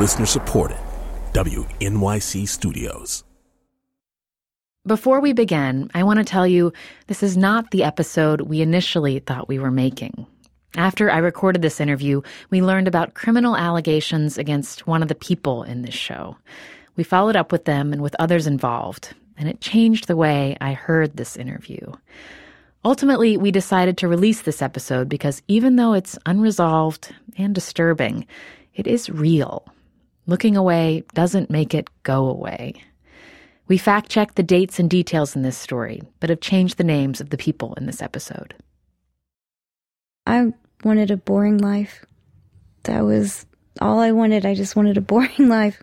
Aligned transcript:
Listener 0.00 0.24
supported. 0.24 0.78
WNYC 1.34 2.48
Studios. 2.48 3.22
Before 4.86 5.20
we 5.20 5.34
begin, 5.34 5.90
I 5.92 6.04
want 6.04 6.18
to 6.20 6.24
tell 6.24 6.46
you 6.46 6.72
this 7.06 7.22
is 7.22 7.36
not 7.36 7.70
the 7.70 7.84
episode 7.84 8.40
we 8.40 8.62
initially 8.62 9.18
thought 9.18 9.46
we 9.46 9.58
were 9.58 9.70
making. 9.70 10.26
After 10.74 11.10
I 11.10 11.18
recorded 11.18 11.60
this 11.60 11.82
interview, 11.82 12.22
we 12.48 12.62
learned 12.62 12.88
about 12.88 13.12
criminal 13.12 13.58
allegations 13.58 14.38
against 14.38 14.86
one 14.86 15.02
of 15.02 15.08
the 15.08 15.14
people 15.14 15.64
in 15.64 15.82
this 15.82 15.92
show. 15.92 16.34
We 16.96 17.04
followed 17.04 17.36
up 17.36 17.52
with 17.52 17.66
them 17.66 17.92
and 17.92 18.00
with 18.00 18.16
others 18.18 18.46
involved, 18.46 19.14
and 19.36 19.50
it 19.50 19.60
changed 19.60 20.08
the 20.08 20.16
way 20.16 20.56
I 20.62 20.72
heard 20.72 21.18
this 21.18 21.36
interview. 21.36 21.92
Ultimately, 22.86 23.36
we 23.36 23.50
decided 23.50 23.98
to 23.98 24.08
release 24.08 24.40
this 24.40 24.62
episode 24.62 25.10
because 25.10 25.42
even 25.46 25.76
though 25.76 25.92
it's 25.92 26.18
unresolved 26.24 27.14
and 27.36 27.54
disturbing, 27.54 28.26
it 28.74 28.86
is 28.86 29.10
real. 29.10 29.66
Looking 30.30 30.56
away 30.56 31.02
doesn't 31.12 31.50
make 31.50 31.74
it 31.74 31.90
go 32.04 32.28
away. 32.28 32.74
We 33.66 33.76
fact 33.76 34.08
checked 34.08 34.36
the 34.36 34.44
dates 34.44 34.78
and 34.78 34.88
details 34.88 35.34
in 35.34 35.42
this 35.42 35.58
story, 35.58 36.02
but 36.20 36.30
have 36.30 36.38
changed 36.38 36.76
the 36.76 36.84
names 36.84 37.20
of 37.20 37.30
the 37.30 37.36
people 37.36 37.74
in 37.74 37.86
this 37.86 38.00
episode. 38.00 38.54
I 40.28 40.52
wanted 40.84 41.10
a 41.10 41.16
boring 41.16 41.58
life. 41.58 42.06
That 42.84 43.00
was 43.00 43.44
all 43.80 43.98
I 43.98 44.12
wanted. 44.12 44.46
I 44.46 44.54
just 44.54 44.76
wanted 44.76 44.96
a 44.96 45.00
boring 45.00 45.32
life. 45.48 45.82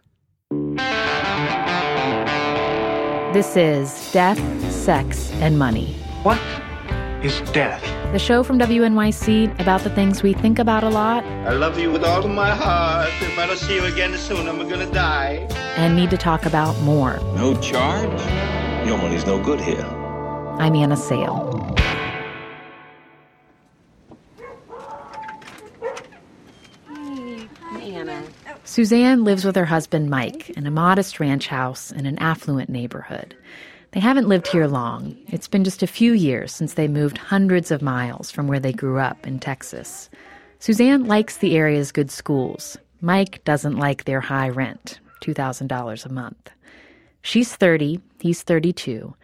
This 3.34 3.58
is 3.58 4.14
Death, 4.14 4.40
Sex, 4.72 5.30
and 5.42 5.60
Money. 5.60 5.94
What 6.24 6.40
is 7.28 7.52
death? 7.52 7.82
The 8.14 8.20
show 8.20 8.42
from 8.44 8.58
WNYC 8.58 9.60
about 9.60 9.82
the 9.82 9.90
things 9.90 10.24
we 10.24 10.34
think 10.34 10.60
about 10.60 10.84
a 10.84 10.90
lot 10.90 11.24
I 11.26 11.54
love 11.54 11.78
you 11.78 11.92
with 11.92 12.04
all 12.04 12.24
of 12.24 12.32
my 12.32 12.52
heart. 12.56 13.10
If 13.22 13.38
I 13.38 13.46
don't 13.46 13.58
see 13.58 13.76
you 13.76 13.86
again 13.86 14.18
soon, 14.18 14.48
I'm 14.48 14.58
gonna 14.70 14.92
die. 14.92 15.48
and 15.76 15.96
need 15.96 16.10
to 16.12 16.18
talk 16.18 16.46
about 16.46 16.80
more. 16.82 17.20
No 17.36 17.60
charge? 17.62 18.20
Your 18.88 18.98
money's 18.98 19.26
no 19.26 19.42
good 19.44 19.60
here. 19.60 19.86
I'm 20.60 20.76
Anna 20.76 20.96
Sale. 20.98 21.76
Susanne 28.64 29.24
lives 29.24 29.44
with 29.44 29.56
her 29.56 29.66
husband 29.66 30.10
Mike 30.10 30.52
in 30.52 30.68
a 30.68 30.72
modest 30.72 31.20
ranch 31.20 31.48
house 31.48 31.92
in 31.92 32.06
an 32.06 32.18
affluent 32.20 32.70
neighborhood. 32.70 33.36
They 33.92 34.00
haven't 34.00 34.28
lived 34.28 34.48
here 34.48 34.68
long. 34.68 35.18
It's 35.28 35.48
been 35.48 35.64
just 35.64 35.82
a 35.82 35.88
few 35.88 36.14
years 36.14 36.52
since 36.54 36.74
they 36.74 36.88
moved 36.88 37.18
hundreds 37.18 37.72
of 37.72 37.82
miles 37.82 38.30
from 38.30 38.48
where 38.48 38.60
they 38.60 38.74
grew 38.74 39.00
up 39.00 39.26
in 39.26 39.40
Texas. 39.40 40.10
Susanne 40.60 41.06
likes 41.06 41.38
the 41.38 41.56
area's 41.56 41.92
good 41.92 42.12
schools. 42.12 42.78
Mike 43.02 43.44
doesn't 43.46 43.78
like 43.78 44.04
their 44.04 44.20
high 44.22 44.50
rent, 44.50 45.00
$2,000 45.22 46.06
a 46.06 46.10
month. 46.10 46.52
She's 47.22 47.56
30, 47.56 48.00
he's 48.20 48.44
32. 48.44 49.16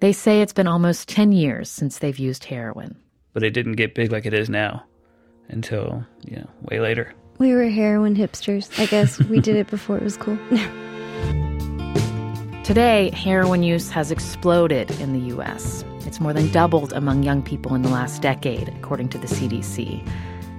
They 0.00 0.12
say 0.12 0.40
it's 0.40 0.52
been 0.52 0.66
almost 0.66 1.08
10 1.08 1.32
years 1.32 1.70
since 1.70 1.98
they've 1.98 2.18
used 2.18 2.44
heroin. 2.44 2.96
but 3.32 3.42
it 3.42 3.50
didn't 3.50 3.72
get 3.76 3.94
big 3.94 4.12
like 4.12 4.24
it 4.26 4.32
is 4.34 4.48
now 4.48 4.82
until 5.48 6.04
you 6.24 6.36
know 6.36 6.48
way 6.70 6.80
later. 6.80 7.12
We 7.38 7.52
were 7.54 7.68
heroin 7.68 8.14
hipsters. 8.16 8.78
I 8.80 8.86
guess 8.86 9.18
we 9.24 9.40
did 9.40 9.56
it 9.56 9.66
before 9.68 9.96
it 9.98 10.02
was 10.02 10.16
cool. 10.16 10.38
Today, 12.66 13.10
heroin 13.10 13.62
use 13.62 13.90
has 13.90 14.10
exploded 14.10 14.90
in 15.00 15.12
the 15.12 15.28
U.S. 15.28 15.84
It's 16.00 16.18
more 16.18 16.32
than 16.32 16.50
doubled 16.50 16.92
among 16.92 17.22
young 17.22 17.40
people 17.40 17.76
in 17.76 17.82
the 17.82 17.88
last 17.88 18.22
decade, 18.22 18.70
according 18.70 19.08
to 19.10 19.18
the 19.18 19.28
CDC. 19.28 20.04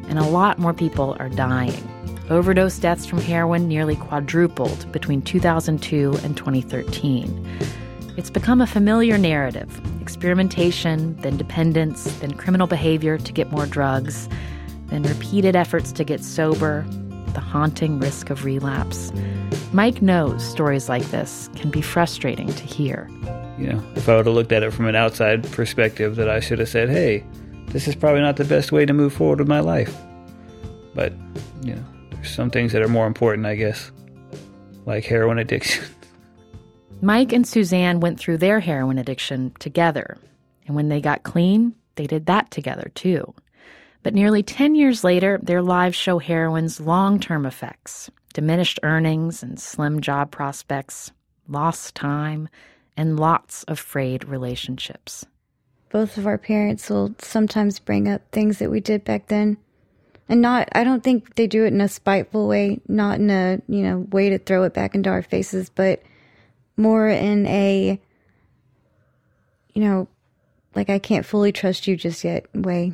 And 0.07 0.17
a 0.17 0.23
lot 0.23 0.57
more 0.57 0.73
people 0.73 1.17
are 1.19 1.27
dying. 1.27 1.85
Overdose 2.29 2.79
deaths 2.79 3.05
from 3.05 3.19
heroin 3.19 3.67
nearly 3.67 3.97
quadrupled 3.97 4.89
between 4.93 5.21
2002 5.21 6.17
and 6.23 6.37
2013. 6.37 7.45
It's 8.15 8.29
become 8.29 8.61
a 8.61 8.67
familiar 8.67 9.17
narrative 9.17 9.81
experimentation, 10.01 11.17
then 11.17 11.35
dependence, 11.35 12.05
then 12.19 12.35
criminal 12.35 12.67
behavior 12.67 13.17
to 13.17 13.33
get 13.33 13.51
more 13.51 13.65
drugs, 13.65 14.29
then 14.85 15.03
repeated 15.03 15.57
efforts 15.57 15.91
to 15.91 16.05
get 16.05 16.23
sober, 16.23 16.85
the 17.33 17.41
haunting 17.41 17.99
risk 17.99 18.29
of 18.29 18.45
relapse. 18.45 19.11
Mike 19.73 20.01
knows 20.01 20.47
stories 20.47 20.87
like 20.87 21.03
this 21.11 21.49
can 21.55 21.69
be 21.69 21.81
frustrating 21.81 22.47
to 22.47 22.63
hear. 22.63 23.09
You 23.57 23.73
know, 23.73 23.83
if 23.95 24.07
I 24.07 24.15
would 24.15 24.25
have 24.25 24.35
looked 24.35 24.53
at 24.53 24.63
it 24.63 24.71
from 24.71 24.87
an 24.87 24.95
outside 24.95 25.43
perspective, 25.51 26.15
that 26.15 26.29
I 26.29 26.39
should 26.39 26.59
have 26.59 26.69
said, 26.69 26.89
"Hey, 26.89 27.23
this 27.67 27.87
is 27.87 27.95
probably 27.95 28.21
not 28.21 28.37
the 28.37 28.45
best 28.45 28.71
way 28.71 28.85
to 28.85 28.93
move 28.93 29.13
forward 29.13 29.39
with 29.39 29.47
my 29.47 29.59
life." 29.59 29.93
But 30.95 31.13
you 31.63 31.75
know, 31.75 31.83
there's 32.11 32.29
some 32.29 32.49
things 32.49 32.71
that 32.71 32.81
are 32.81 32.87
more 32.87 33.07
important, 33.07 33.45
I 33.45 33.55
guess, 33.55 33.91
like 34.85 35.03
heroin 35.03 35.37
addiction. 35.37 35.83
Mike 37.01 37.33
and 37.33 37.45
Susanne 37.45 37.99
went 37.99 38.19
through 38.19 38.37
their 38.37 38.61
heroin 38.61 38.97
addiction 38.97 39.53
together. 39.59 40.17
And 40.65 40.75
when 40.75 40.89
they 40.89 41.01
got 41.01 41.23
clean, 41.23 41.75
they 41.95 42.07
did 42.07 42.25
that 42.25 42.51
together 42.51 42.91
too. 42.95 43.33
But 44.01 44.13
nearly 44.13 44.41
10 44.41 44.75
years 44.75 45.03
later, 45.03 45.39
their 45.43 45.61
lives 45.61 45.95
show 45.95 46.17
heroin's 46.19 46.79
long 46.79 47.19
term 47.19 47.45
effects 47.45 48.09
diminished 48.37 48.79
earnings 48.83 49.41
and 49.41 49.59
slim 49.59 49.99
job 49.99 50.29
prospects, 50.29 51.11
lost 51.47 51.95
time, 51.95 52.47
and 52.95 53.19
lots 53.19 53.63
of 53.63 53.79
frayed 53.79 54.23
relationships. 54.25 55.25
Both 55.89 56.19
of 56.19 56.27
our 56.27 56.37
parents 56.37 56.87
will 56.87 57.15
sometimes 57.17 57.79
bring 57.79 58.07
up 58.07 58.21
things 58.31 58.59
that 58.59 58.69
we 58.69 58.79
did 58.79 59.03
back 59.03 59.25
then. 59.25 59.57
And 60.29 60.39
not, 60.39 60.69
I 60.73 60.83
don't 60.83 61.03
think 61.03 61.33
they 61.33 61.47
do 61.47 61.65
it 61.65 61.73
in 61.73 61.81
a 61.81 61.87
spiteful 61.87 62.47
way, 62.47 62.79
not 62.87 63.17
in 63.17 63.31
a, 63.31 63.59
you 63.67 63.81
know, 63.81 64.05
way 64.11 64.29
to 64.29 64.37
throw 64.37 64.65
it 64.65 64.73
back 64.75 64.93
into 64.93 65.09
our 65.09 65.23
faces, 65.23 65.71
but 65.71 66.03
more 66.77 67.07
in 67.07 67.47
a, 67.47 67.99
you 69.73 69.81
know, 69.81 70.07
like 70.75 70.91
I 70.91 70.99
can't 70.99 71.25
fully 71.25 71.51
trust 71.51 71.87
you 71.87 71.95
just 71.95 72.23
yet 72.23 72.45
way. 72.53 72.93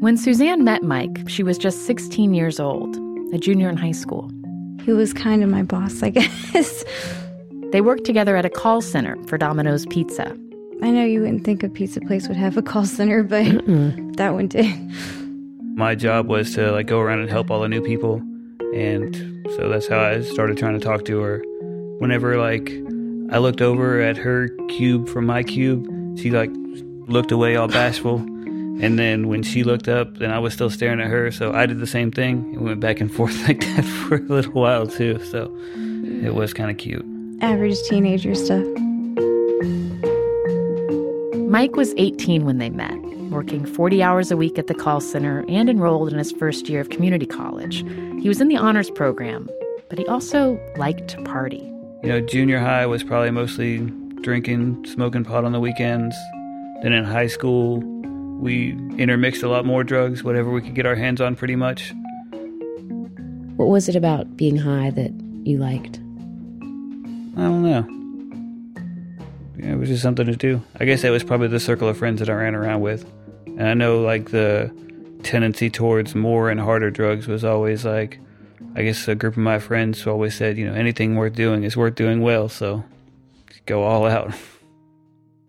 When 0.00 0.16
Susanne 0.16 0.62
met 0.64 0.82
Mike, 0.82 1.28
she 1.28 1.42
was 1.42 1.58
just 1.58 1.84
16 1.86 2.32
years 2.34 2.60
old, 2.60 2.96
a 3.34 3.38
junior 3.38 3.68
in 3.68 3.76
high 3.76 3.92
school. 3.92 4.30
He 4.84 4.92
was 4.92 5.12
kind 5.12 5.42
of 5.42 5.50
my 5.50 5.62
boss, 5.62 6.02
I 6.02 6.10
guess. 6.10 6.84
They 7.72 7.80
worked 7.80 8.04
together 8.04 8.36
at 8.36 8.44
a 8.44 8.50
call 8.50 8.80
center 8.80 9.16
for 9.26 9.36
Domino's 9.38 9.86
Pizza. 9.86 10.30
I 10.82 10.90
know 10.90 11.04
you 11.04 11.20
wouldn't 11.20 11.44
think 11.44 11.62
a 11.64 11.68
pizza 11.68 12.00
place 12.00 12.28
would 12.28 12.36
have 12.36 12.56
a 12.56 12.62
call 12.62 12.86
center, 12.86 13.22
but 13.24 13.44
that 14.16 14.34
one 14.34 14.46
did. 14.46 14.72
my 15.76 15.94
job 15.96 16.28
was 16.28 16.54
to 16.54 16.70
like 16.70 16.86
go 16.86 17.00
around 17.00 17.20
and 17.20 17.28
help 17.28 17.50
all 17.50 17.60
the 17.60 17.68
new 17.68 17.82
people, 17.82 18.22
and 18.74 19.16
so 19.56 19.68
that's 19.68 19.88
how 19.88 19.98
I 19.98 20.22
started 20.22 20.56
trying 20.56 20.78
to 20.78 20.84
talk 20.84 21.04
to 21.06 21.18
her. 21.20 21.42
Whenever 21.98 22.38
like 22.38 22.70
I 23.32 23.38
looked 23.38 23.60
over 23.60 24.00
at 24.00 24.16
her 24.16 24.48
cube 24.68 25.08
from 25.08 25.26
my 25.26 25.42
cube, 25.42 25.84
she 26.18 26.30
like 26.30 26.50
looked 27.08 27.32
away 27.32 27.56
all 27.56 27.66
bashful. 27.66 28.24
And 28.80 28.98
then 28.98 29.26
when 29.28 29.42
she 29.42 29.64
looked 29.64 29.88
up, 29.88 30.20
and 30.20 30.32
I 30.32 30.38
was 30.38 30.54
still 30.54 30.70
staring 30.70 31.00
at 31.00 31.08
her. 31.08 31.32
So 31.32 31.52
I 31.52 31.66
did 31.66 31.80
the 31.80 31.86
same 31.86 32.12
thing 32.12 32.54
and 32.54 32.64
went 32.64 32.80
back 32.80 33.00
and 33.00 33.12
forth 33.14 33.36
like 33.48 33.60
that 33.60 33.84
for 33.84 34.16
a 34.16 34.20
little 34.20 34.52
while 34.52 34.86
too. 34.86 35.18
So 35.24 35.52
it 36.22 36.34
was 36.34 36.52
kind 36.52 36.70
of 36.70 36.78
cute. 36.78 37.04
Average 37.40 37.80
teenager 37.88 38.34
stuff. 38.34 38.64
Mike 41.48 41.76
was 41.76 41.94
18 41.96 42.44
when 42.44 42.58
they 42.58 42.68
met, 42.68 42.94
working 43.30 43.64
40 43.64 44.02
hours 44.02 44.30
a 44.30 44.36
week 44.36 44.58
at 44.58 44.66
the 44.66 44.74
call 44.74 45.00
center 45.00 45.44
and 45.48 45.70
enrolled 45.70 46.12
in 46.12 46.18
his 46.18 46.30
first 46.30 46.68
year 46.68 46.80
of 46.80 46.90
community 46.90 47.24
college. 47.24 47.78
He 48.20 48.28
was 48.28 48.40
in 48.40 48.48
the 48.48 48.56
honors 48.56 48.90
program, 48.90 49.48
but 49.88 49.98
he 49.98 50.06
also 50.06 50.60
liked 50.76 51.08
to 51.08 51.22
party. 51.22 51.62
You 52.02 52.10
know, 52.10 52.20
junior 52.20 52.58
high 52.58 52.84
was 52.84 53.02
probably 53.02 53.30
mostly 53.30 53.78
drinking, 54.20 54.84
smoking 54.86 55.24
pot 55.24 55.44
on 55.44 55.52
the 55.52 55.60
weekends. 55.60 56.14
Then 56.82 56.92
in 56.92 57.04
high 57.04 57.28
school, 57.28 57.82
we 58.38 58.72
intermixed 58.96 59.42
a 59.42 59.48
lot 59.48 59.64
more 59.64 59.84
drugs, 59.84 60.22
whatever 60.22 60.50
we 60.50 60.62
could 60.62 60.74
get 60.74 60.86
our 60.86 60.94
hands 60.94 61.20
on, 61.20 61.36
pretty 61.36 61.56
much. 61.56 61.92
What 63.56 63.68
was 63.68 63.88
it 63.88 63.96
about 63.96 64.36
being 64.36 64.56
high 64.56 64.90
that 64.90 65.12
you 65.44 65.58
liked? 65.58 65.96
I 67.36 67.42
don't 67.42 67.62
know. 67.62 67.86
Yeah, 69.58 69.72
it 69.72 69.76
was 69.76 69.88
just 69.88 70.02
something 70.02 70.26
to 70.26 70.36
do. 70.36 70.62
I 70.78 70.84
guess 70.84 71.02
that 71.02 71.10
was 71.10 71.24
probably 71.24 71.48
the 71.48 71.58
circle 71.58 71.88
of 71.88 71.98
friends 71.98 72.20
that 72.20 72.30
I 72.30 72.34
ran 72.34 72.54
around 72.54 72.80
with. 72.80 73.04
And 73.46 73.62
I 73.62 73.74
know, 73.74 74.00
like, 74.00 74.30
the 74.30 74.72
tendency 75.24 75.68
towards 75.68 76.14
more 76.14 76.48
and 76.48 76.60
harder 76.60 76.90
drugs 76.90 77.26
was 77.26 77.44
always 77.44 77.84
like, 77.84 78.20
I 78.76 78.82
guess 78.82 79.08
a 79.08 79.16
group 79.16 79.34
of 79.34 79.42
my 79.42 79.58
friends 79.58 80.00
who 80.00 80.10
always 80.10 80.36
said, 80.36 80.56
you 80.56 80.66
know, 80.66 80.74
anything 80.74 81.16
worth 81.16 81.34
doing 81.34 81.64
is 81.64 81.76
worth 81.76 81.96
doing 81.96 82.20
well, 82.20 82.48
so 82.48 82.84
go 83.66 83.82
all 83.82 84.06
out. 84.06 84.32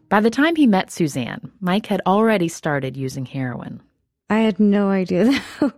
By 0.09 0.21
the 0.21 0.31
time 0.31 0.55
he 0.55 0.65
met 0.65 0.91
Susanne, 0.91 1.51
Mike 1.61 1.85
had 1.85 2.01
already 2.05 2.47
started 2.47 2.97
using 2.97 3.25
heroin. 3.25 3.81
I 4.29 4.39
had 4.39 4.59
no 4.59 4.89
idea 4.89 5.39
though. 5.59 5.71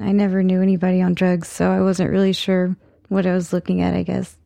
I 0.00 0.12
never 0.12 0.42
knew 0.42 0.62
anybody 0.62 1.02
on 1.02 1.14
drugs, 1.14 1.48
so 1.48 1.70
I 1.70 1.80
wasn't 1.80 2.10
really 2.10 2.32
sure 2.32 2.76
what 3.08 3.26
I 3.26 3.32
was 3.32 3.52
looking 3.52 3.80
at, 3.80 3.94
I 3.94 4.02
guess. 4.02 4.36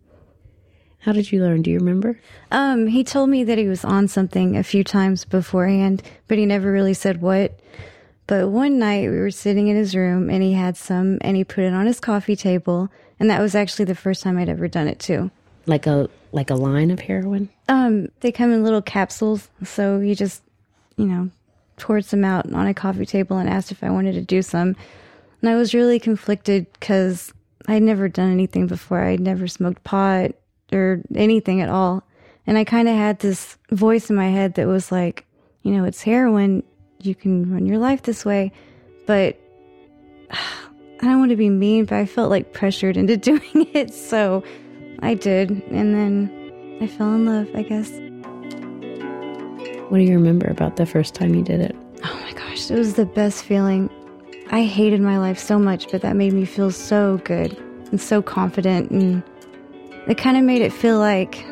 How 1.01 1.11
did 1.11 1.33
you 1.33 1.43
learn? 1.43 1.63
Do 1.63 1.71
you 1.71 1.79
remember? 1.79 2.19
Um, 2.53 2.87
he 2.87 3.03
told 3.03 3.29
me 3.29 3.43
that 3.43 3.59
he 3.59 3.67
was 3.67 3.85
on 3.85 4.07
something 4.07 4.57
a 4.57 4.63
few 4.63 4.85
times 4.85 5.25
beforehand, 5.25 6.03
but 6.29 6.39
he 6.39 6.47
never 6.47 6.71
really 6.71 6.95
said 6.95 7.21
what. 7.21 7.59
But 8.29 8.51
one 8.51 8.79
night 8.79 9.11
we 9.11 9.19
were 9.19 9.33
sitting 9.33 9.67
in 9.67 9.77
his 9.77 9.97
room 9.97 10.31
and 10.31 10.45
he 10.45 10.53
had 10.53 10.77
some 10.77 11.19
and 11.23 11.37
he 11.37 11.43
put 11.43 11.65
it 11.65 11.75
on 11.75 11.87
his 11.87 11.99
coffee 11.99 12.37
table. 12.37 12.89
And 13.19 13.29
that 13.31 13.41
was 13.41 13.57
actually 13.57 13.87
the 13.87 13.97
first 13.97 14.23
time 14.23 14.39
I'd 14.39 14.49
ever 14.49 14.69
done 14.69 14.87
it 14.87 15.01
too. 15.01 15.33
Like 15.67 15.87
a 15.87 16.09
like 16.33 16.51
a 16.51 16.55
line 16.55 16.91
of 16.91 17.01
heroin? 17.01 17.49
Um, 17.69 18.09
they 18.21 18.33
come 18.33 18.53
in 18.53 18.65
little 18.65 18.83
capsules. 18.83 19.49
So 19.65 20.01
he 20.01 20.15
just, 20.15 20.43
you 20.97 21.05
know, 21.05 21.31
poured 21.77 22.05
some 22.05 22.25
out 22.25 22.51
on 22.53 22.67
a 22.67 22.75
coffee 22.75 23.07
table 23.07 23.39
and 23.39 23.49
asked 23.49 23.71
if 23.71 23.85
I 23.85 23.91
wanted 23.91 24.13
to 24.15 24.23
do 24.23 24.43
some. 24.43 24.75
And 25.41 25.51
I 25.51 25.57
was 25.57 25.75
really 25.75 25.99
conflicted 25.99 26.73
because 26.73 27.33
I'd 27.67 27.83
never 27.83 28.09
done 28.09 28.31
anything 28.31 28.67
before. 28.67 29.03
I'd 29.03 29.21
never 29.21 29.47
smoked 29.47 29.85
pot 29.85 30.33
or 30.73 31.03
anything 31.15 31.61
at 31.61 31.69
all. 31.69 32.03
And 32.47 32.59
I 32.59 32.65
kind 32.65 32.89
of 32.89 32.97
had 32.97 33.21
this 33.21 33.57
voice 33.71 34.11
in 34.11 34.17
my 34.17 34.29
head 34.29 34.55
that 34.55 34.67
was 34.67 34.91
like, 34.91 35.25
you 35.63 35.73
know, 35.73 35.85
it's 35.85 36.03
heroin. 36.03 36.63
You 37.01 37.15
can 37.15 37.53
run 37.53 37.67
your 37.67 37.79
life 37.79 38.03
this 38.03 38.25
way. 38.25 38.53
But 39.07 39.39
I 40.31 41.07
don't 41.07 41.19
want 41.19 41.31
to 41.31 41.37
be 41.37 41.51
mean, 41.51 41.85
but 41.85 41.97
I 41.97 42.07
felt 42.07 42.31
like 42.31 42.53
pressured 42.53 42.97
into 42.97 43.17
doing 43.31 43.69
it. 43.75 43.93
So 43.93 44.45
I 45.03 45.15
did. 45.15 45.51
And 45.71 45.95
then 45.95 46.79
I 46.81 46.87
fell 46.87 47.15
in 47.15 47.27
love, 47.27 47.49
I 47.55 47.63
guess. 47.63 47.91
What 49.91 49.99
do 49.99 50.05
you 50.05 50.15
remember 50.15 50.47
about 50.47 50.77
the 50.77 50.87
first 50.87 51.15
time 51.15 51.35
you 51.35 51.43
did 51.43 51.61
it? 51.61 51.77
Oh 52.03 52.15
my 52.23 52.33
gosh, 52.33 52.71
it 52.71 52.79
was 52.79 52.95
the 52.95 53.05
best 53.05 53.45
feeling. 53.45 53.91
I 54.51 54.65
hated 54.65 55.01
my 55.01 55.19
life 55.19 55.39
so 55.39 55.59
much, 55.59 55.91
but 55.91 56.03
that 56.03 56.17
made 56.17 56.33
me 56.33 56.45
feel 56.45 56.71
so 56.71 57.19
good 57.25 57.57
and 57.91 58.01
so 58.01 58.23
confident. 58.23 58.91
And 58.91 59.23
it 60.09 60.19
kind 60.19 60.37
of 60.37 60.45
made 60.45 60.63
it 60.63 60.73
feel 60.73 60.99
like 60.99 61.45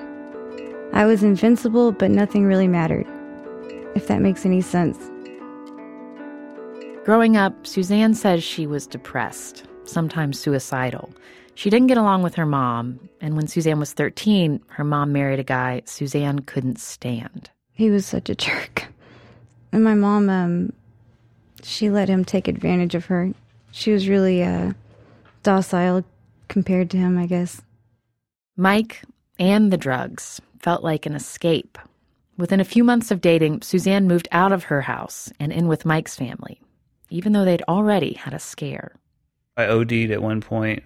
I 0.93 1.05
was 1.05 1.23
invincible, 1.23 1.93
but 1.93 2.11
nothing 2.11 2.47
really 2.47 2.69
mattered, 2.69 3.07
if 3.95 4.07
that 4.09 4.21
makes 4.21 4.45
any 4.47 4.61
sense. 4.61 4.99
Growing 7.05 7.37
up, 7.37 7.67
Susanne 7.67 8.15
says 8.15 8.43
she 8.43 8.67
was 8.67 8.87
depressed, 8.87 9.65
sometimes 9.85 10.39
suicidal. 10.39 11.11
She 11.61 11.69
didn't 11.69 11.89
get 11.89 11.99
along 11.99 12.23
with 12.23 12.37
her 12.37 12.47
mom, 12.47 13.11
and 13.21 13.37
when 13.37 13.47
Susanne 13.47 13.79
was 13.79 13.93
13, 13.93 14.63
her 14.69 14.83
mom 14.83 15.13
married 15.13 15.41
a 15.41 15.45
guy 15.45 15.83
Susanne 15.85 16.39
couldn't 16.39 16.79
stand. 16.79 17.51
He 17.75 17.91
was 17.91 18.07
such 18.07 18.31
a 18.31 18.35
jerk. 18.35 18.87
And 19.71 19.85
my 19.85 19.93
mom, 19.93 20.31
um, 20.31 20.73
she 21.63 21.91
let 21.91 22.09
him 22.09 22.25
take 22.25 22.49
advantage 22.49 22.95
of 22.95 23.05
her. 23.05 23.35
She 23.73 23.93
was 23.93 24.09
really 24.09 24.43
uh, 24.43 24.73
docile 25.43 26.03
compared 26.49 26.89
to 26.93 26.97
him, 26.97 27.19
I 27.19 27.27
guess. 27.27 27.61
Mike 28.57 29.03
and 29.39 29.71
the 29.71 29.77
drugs 29.77 30.41
felt 30.61 30.83
like 30.83 31.05
an 31.05 31.15
escape. 31.15 31.77
Within 32.39 32.61
a 32.61 32.65
few 32.65 32.85
months 32.85 33.11
of 33.11 33.21
dating, 33.21 33.61
Susanne 33.61 34.09
moved 34.09 34.29
out 34.33 34.53
of 34.53 34.65
her 34.65 34.81
house 34.81 35.31
and 35.39 35.53
in 35.53 35.69
with 35.69 35.85
Mike's 35.85 36.17
family, 36.17 36.59
even 37.11 37.35
though 37.35 37.45
they'd 37.45 37.69
already 37.69 38.15
had 38.15 38.33
a 38.33 38.39
scare. 38.39 38.97
I 39.59 39.67
OD'd 39.67 40.11
at 40.11 40.23
one 40.23 40.41
point. 40.41 40.85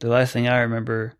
The 0.00 0.08
last 0.08 0.32
thing 0.32 0.48
I 0.48 0.58
remember 0.60 1.14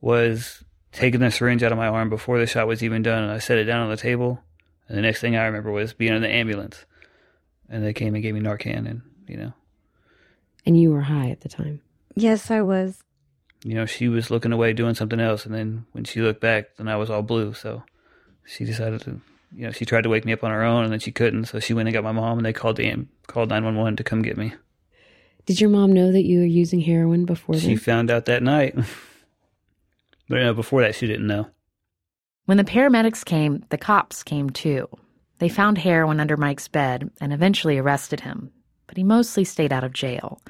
was 0.00 0.62
taking 0.92 1.20
the 1.20 1.30
syringe 1.30 1.62
out 1.62 1.72
of 1.72 1.78
my 1.78 1.86
arm 1.88 2.10
before 2.10 2.38
the 2.38 2.46
shot 2.46 2.66
was 2.66 2.82
even 2.82 3.02
done, 3.02 3.22
and 3.24 3.32
I 3.32 3.38
set 3.38 3.58
it 3.58 3.64
down 3.64 3.80
on 3.82 3.90
the 3.90 3.96
table. 3.96 4.40
And 4.88 4.98
the 4.98 5.02
next 5.02 5.20
thing 5.20 5.36
I 5.36 5.44
remember 5.46 5.70
was 5.70 5.92
being 5.94 6.12
in 6.14 6.22
the 6.22 6.28
ambulance, 6.28 6.84
and 7.70 7.84
they 7.84 7.92
came 7.94 8.14
and 8.14 8.22
gave 8.22 8.34
me 8.34 8.40
Narcan, 8.40 8.88
and 8.88 9.02
you 9.26 9.36
know, 9.36 9.52
And 10.66 10.78
you 10.78 10.90
were 10.90 11.00
high 11.02 11.30
at 11.30 11.40
the 11.40 11.48
time. 11.48 11.80
Yes, 12.14 12.50
I 12.50 12.60
was. 12.60 13.02
you 13.64 13.74
know, 13.74 13.86
she 13.86 14.08
was 14.08 14.30
looking 14.30 14.52
away 14.52 14.72
doing 14.74 14.94
something 14.94 15.20
else, 15.20 15.46
and 15.46 15.54
then 15.54 15.86
when 15.92 16.04
she 16.04 16.20
looked 16.20 16.40
back, 16.40 16.76
then 16.76 16.88
I 16.88 16.96
was 16.96 17.08
all 17.08 17.22
blue. 17.22 17.54
So 17.54 17.84
she 18.44 18.64
decided 18.64 19.00
to, 19.02 19.20
you 19.56 19.66
know, 19.66 19.70
she 19.72 19.86
tried 19.86 20.02
to 20.02 20.10
wake 20.10 20.26
me 20.26 20.32
up 20.34 20.44
on 20.44 20.50
her 20.50 20.62
own, 20.64 20.84
and 20.84 20.92
then 20.92 21.00
she 21.00 21.12
couldn't. 21.12 21.46
So 21.46 21.60
she 21.60 21.72
went 21.72 21.88
and 21.88 21.94
got 21.94 22.04
my 22.04 22.12
mom, 22.12 22.38
and 22.38 22.44
they 22.44 22.52
called 22.52 22.76
the 22.76 23.06
called 23.28 23.48
nine 23.48 23.64
one 23.64 23.76
one 23.76 23.96
to 23.96 24.04
come 24.04 24.20
get 24.20 24.36
me. 24.36 24.52
Did 25.46 25.60
your 25.60 25.70
mom 25.70 25.92
know 25.92 26.12
that 26.12 26.24
you 26.24 26.38
were 26.40 26.44
using 26.44 26.80
heroin 26.80 27.24
before 27.24 27.56
She 27.58 27.68
then? 27.68 27.76
found 27.78 28.10
out 28.10 28.26
that 28.26 28.42
night, 28.42 28.74
but 30.28 30.36
you 30.38 30.44
know, 30.44 30.54
before 30.54 30.82
that, 30.82 30.94
she 30.94 31.06
didn't 31.06 31.26
know. 31.26 31.48
When 32.46 32.56
the 32.58 32.64
paramedics 32.64 33.24
came, 33.24 33.64
the 33.70 33.78
cops 33.78 34.22
came 34.22 34.50
too. 34.50 34.88
They 35.38 35.48
found 35.48 35.78
heroin 35.78 36.20
under 36.20 36.36
Mike's 36.36 36.68
bed 36.68 37.10
and 37.20 37.32
eventually 37.32 37.78
arrested 37.78 38.20
him, 38.20 38.50
but 38.86 38.96
he 38.96 39.02
mostly 39.04 39.44
stayed 39.44 39.72
out 39.72 39.84
of 39.84 39.92
jail. 39.92 40.40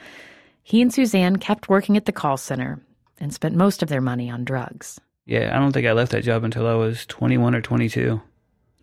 He 0.62 0.83
and 0.83 0.93
Susanne 0.93 1.37
kept 1.37 1.69
working 1.69 1.97
at 1.97 2.05
the 2.05 2.12
call 2.12 2.37
center 2.37 2.81
and 3.19 3.33
spent 3.33 3.55
most 3.56 3.83
of 3.83 3.89
their 3.89 4.00
money 4.00 4.31
on 4.31 4.44
drugs. 4.44 5.00
Yeah, 5.25 5.56
I 5.56 5.59
don't 5.61 5.73
think 5.73 5.87
I 5.87 5.93
left 5.93 6.12
that 6.12 6.25
job 6.25 6.44
until 6.44 6.67
I 6.67 6.75
was 6.75 7.06
21 7.06 7.55
or 7.55 7.61
22. 7.61 8.21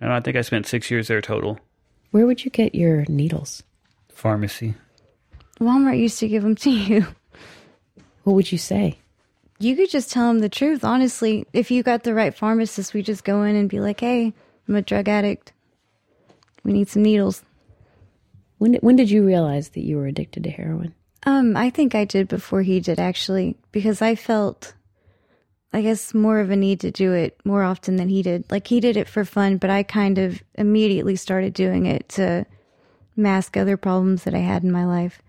And 0.01 0.13
I 0.13 0.19
think 0.21 0.37
I 0.37 0.41
spent 0.41 0.65
six 0.65 0.89
years 0.89 1.07
there 1.09 1.21
total. 1.21 1.59
Where 2.11 2.25
would 2.25 2.43
you 2.45 2.51
get 2.51 2.73
your 2.73 3.05
needles? 3.09 3.61
Pharmacy. 4.09 4.73
Walmart 5.59 5.99
used 5.99 6.19
to 6.19 6.27
give 6.27 6.43
them 6.43 6.55
to 6.55 6.69
you. 6.69 7.07
What 8.23 8.33
would 8.33 8.51
you 8.51 8.57
say? 8.57 8.99
You 9.59 9.75
could 9.75 9.89
just 9.89 10.11
tell 10.11 10.27
them 10.27 10.39
the 10.39 10.49
truth, 10.49 10.83
honestly. 10.83 11.45
If 11.51 11.69
you 11.69 11.83
got 11.83 12.03
the 12.03 12.13
right 12.13 12.33
pharmacist, 12.33 12.93
we 12.93 13.01
just 13.01 13.23
go 13.25 13.43
in 13.43 13.55
and 13.55 13.69
be 13.69 13.79
like, 13.79 13.99
hey, 13.99 14.33
I'm 14.67 14.75
a 14.75 14.81
drug 14.81 15.09
addict. 15.09 15.51
We 16.63 16.71
need 16.71 16.89
some 16.89 17.03
needles. 17.03 17.43
When 18.57 18.73
did, 18.73 18.81
when 18.81 18.95
did 18.95 19.09
you 19.09 19.25
realize 19.25 19.69
that 19.69 19.83
you 19.83 19.97
were 19.97 20.07
addicted 20.07 20.43
to 20.43 20.49
heroin? 20.49 20.93
Um, 21.25 21.57
I 21.57 21.69
think 21.69 21.95
I 21.95 22.05
did 22.05 22.27
before 22.27 22.61
he 22.61 22.79
did 22.79 22.99
actually, 22.99 23.57
because 23.71 24.01
I 24.01 24.15
felt, 24.15 24.73
I 25.73 25.81
guess, 25.81 26.13
more 26.13 26.39
of 26.39 26.49
a 26.49 26.55
need 26.55 26.79
to 26.81 26.91
do 26.91 27.13
it 27.13 27.37
more 27.43 27.63
often 27.63 27.97
than 27.97 28.07
he 28.07 28.21
did. 28.21 28.49
Like 28.49 28.67
he 28.67 28.79
did 28.79 28.95
it 28.95 29.09
for 29.09 29.25
fun, 29.25 29.57
but 29.57 29.69
I 29.69 29.83
kind 29.83 30.17
of 30.17 30.41
immediately 30.55 31.17
started 31.17 31.53
doing 31.53 31.85
it 31.85 32.07
to 32.09 32.45
mask 33.15 33.57
other 33.57 33.75
problems 33.75 34.23
that 34.23 34.33
I 34.33 34.39
had 34.39 34.63
in 34.63 34.71
my 34.71 34.85
life. 34.85 35.21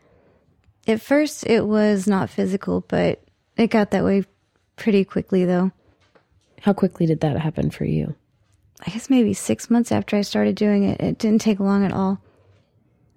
At 0.90 1.00
first, 1.00 1.46
it 1.46 1.64
was 1.68 2.08
not 2.08 2.30
physical, 2.30 2.84
but 2.88 3.22
it 3.56 3.68
got 3.68 3.92
that 3.92 4.04
way 4.04 4.24
pretty 4.74 5.04
quickly, 5.04 5.44
though. 5.44 5.70
How 6.60 6.72
quickly 6.72 7.06
did 7.06 7.20
that 7.20 7.38
happen 7.38 7.70
for 7.70 7.84
you? 7.84 8.16
I 8.84 8.90
guess 8.90 9.08
maybe 9.08 9.32
six 9.32 9.70
months 9.70 9.92
after 9.92 10.16
I 10.16 10.22
started 10.22 10.56
doing 10.56 10.82
it. 10.82 11.00
It 11.00 11.18
didn't 11.18 11.42
take 11.42 11.60
long 11.60 11.84
at 11.84 11.92
all. 11.92 12.20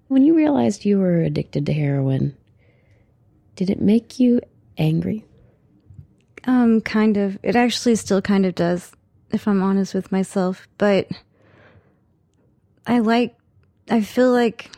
When 0.07 0.23
you 0.23 0.35
realized 0.35 0.85
you 0.85 0.99
were 0.99 1.23
addicted 1.23 1.65
to 1.65 1.73
heroin, 1.73 2.37
did 3.55 3.71
it 3.71 3.81
make 3.81 4.19
you 4.19 4.41
angry? 4.77 5.25
Um, 6.45 6.79
kind 6.79 7.17
of. 7.17 7.39
It 7.41 7.55
actually 7.55 7.95
still 7.95 8.21
kind 8.21 8.45
of 8.45 8.53
does, 8.53 8.91
if 9.31 9.47
I'm 9.47 9.63
honest 9.63 9.95
with 9.95 10.11
myself. 10.11 10.67
But 10.77 11.09
I 12.85 12.99
like, 12.99 13.35
I 13.89 14.01
feel 14.01 14.31
like 14.31 14.69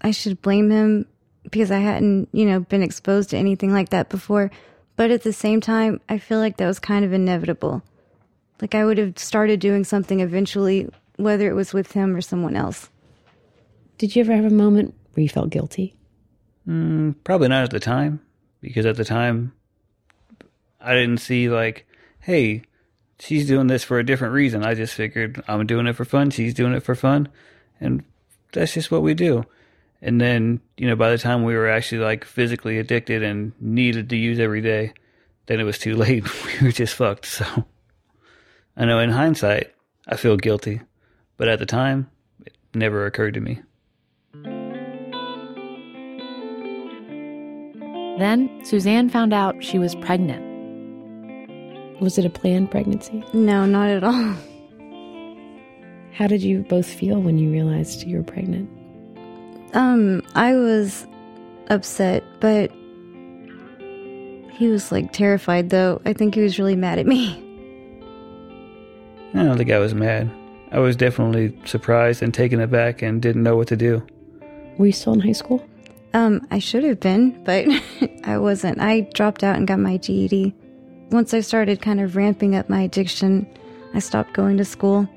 I 0.00 0.12
should 0.12 0.40
blame 0.40 0.70
him 0.70 1.06
because 1.50 1.70
I 1.70 1.78
hadn't, 1.78 2.28
you 2.32 2.46
know, 2.46 2.60
been 2.60 2.82
exposed 2.82 3.30
to 3.30 3.36
anything 3.36 3.72
like 3.72 3.90
that 3.90 4.08
before. 4.08 4.50
But 4.96 5.10
at 5.10 5.22
the 5.22 5.32
same 5.32 5.60
time, 5.60 6.00
I 6.08 6.18
feel 6.18 6.38
like 6.38 6.58
that 6.58 6.66
was 6.66 6.78
kind 6.78 7.04
of 7.04 7.12
inevitable. 7.12 7.82
Like 8.60 8.74
I 8.74 8.84
would 8.84 8.98
have 8.98 9.18
started 9.18 9.60
doing 9.60 9.84
something 9.84 10.20
eventually, 10.20 10.88
whether 11.16 11.48
it 11.48 11.54
was 11.54 11.72
with 11.72 11.92
him 11.92 12.14
or 12.14 12.20
someone 12.20 12.56
else. 12.56 12.90
Did 13.98 14.14
you 14.14 14.20
ever 14.20 14.34
have 14.34 14.44
a 14.44 14.50
moment 14.50 14.94
where 15.12 15.22
you 15.22 15.28
felt 15.28 15.50
guilty? 15.50 15.94
Mm, 16.68 17.14
probably 17.24 17.48
not 17.48 17.64
at 17.64 17.70
the 17.70 17.80
time, 17.80 18.20
because 18.60 18.86
at 18.86 18.96
the 18.96 19.04
time, 19.04 19.52
I 20.80 20.94
didn't 20.94 21.18
see, 21.18 21.48
like, 21.48 21.86
hey, 22.20 22.62
she's 23.18 23.46
doing 23.46 23.66
this 23.66 23.84
for 23.84 23.98
a 23.98 24.04
different 24.04 24.34
reason. 24.34 24.64
I 24.64 24.74
just 24.74 24.94
figured 24.94 25.42
I'm 25.48 25.66
doing 25.66 25.86
it 25.86 25.94
for 25.94 26.04
fun, 26.04 26.30
she's 26.30 26.54
doing 26.54 26.74
it 26.74 26.82
for 26.82 26.94
fun, 26.94 27.28
and 27.80 28.04
that's 28.52 28.74
just 28.74 28.90
what 28.90 29.02
we 29.02 29.14
do. 29.14 29.44
And 30.02 30.20
then, 30.20 30.60
you 30.76 30.88
know, 30.88 30.96
by 30.96 31.10
the 31.10 31.18
time 31.18 31.44
we 31.44 31.54
were 31.54 31.68
actually 31.68 31.98
like 31.98 32.24
physically 32.24 32.78
addicted 32.78 33.22
and 33.22 33.52
needed 33.60 34.08
to 34.10 34.16
use 34.16 34.38
every 34.38 34.62
day, 34.62 34.94
then 35.46 35.60
it 35.60 35.64
was 35.64 35.78
too 35.78 35.94
late. 35.96 36.24
we 36.44 36.66
were 36.66 36.72
just 36.72 36.94
fucked. 36.94 37.26
So 37.26 37.44
I 38.76 38.84
know 38.84 38.98
in 38.98 39.10
hindsight, 39.10 39.72
I 40.08 40.16
feel 40.16 40.36
guilty, 40.36 40.80
but 41.36 41.48
at 41.48 41.58
the 41.58 41.66
time, 41.66 42.10
it 42.46 42.56
never 42.74 43.06
occurred 43.06 43.34
to 43.34 43.40
me. 43.40 43.60
Then 48.18 48.64
Susanne 48.64 49.08
found 49.08 49.32
out 49.32 49.62
she 49.64 49.78
was 49.78 49.94
pregnant. 49.96 50.46
Was 52.00 52.18
it 52.18 52.24
a 52.24 52.30
planned 52.30 52.70
pregnancy? 52.70 53.24
No, 53.32 53.66
not 53.66 53.88
at 53.88 54.04
all. 54.04 54.34
How 56.12 56.26
did 56.26 56.42
you 56.42 56.60
both 56.68 56.86
feel 56.86 57.20
when 57.20 57.38
you 57.38 57.50
realized 57.50 58.06
you 58.06 58.18
were 58.18 58.22
pregnant? 58.22 58.68
Um, 59.72 60.22
I 60.34 60.54
was 60.54 61.06
upset, 61.68 62.24
but 62.40 62.70
he 64.52 64.68
was 64.68 64.92
like 64.92 65.12
terrified 65.12 65.70
though. 65.70 66.02
I 66.04 66.12
think 66.12 66.34
he 66.34 66.42
was 66.42 66.58
really 66.58 66.76
mad 66.76 66.98
at 66.98 67.06
me. 67.06 67.46
I 69.34 69.44
don't 69.44 69.56
think 69.56 69.70
I 69.70 69.78
was 69.78 69.94
mad. 69.94 70.30
I 70.72 70.78
was 70.80 70.96
definitely 70.96 71.56
surprised 71.64 72.22
and 72.22 72.34
taken 72.34 72.60
aback 72.60 73.02
and 73.02 73.22
didn't 73.22 73.42
know 73.42 73.56
what 73.56 73.68
to 73.68 73.76
do. 73.76 74.04
Were 74.76 74.86
you 74.86 74.92
still 74.92 75.12
in 75.12 75.20
high 75.20 75.32
school? 75.32 75.66
Um, 76.14 76.46
I 76.50 76.58
should 76.58 76.84
have 76.84 77.00
been, 77.00 77.42
but 77.44 77.66
I 78.24 78.38
wasn't. 78.38 78.80
I 78.80 79.02
dropped 79.14 79.44
out 79.44 79.56
and 79.56 79.66
got 79.66 79.78
my 79.78 79.96
GED. 79.96 80.54
Once 81.10 81.34
I 81.34 81.40
started 81.40 81.80
kind 81.82 82.00
of 82.00 82.16
ramping 82.16 82.54
up 82.54 82.68
my 82.68 82.82
addiction, 82.82 83.46
I 83.94 83.98
stopped 84.00 84.32
going 84.32 84.56
to 84.58 84.64
school. 84.64 85.08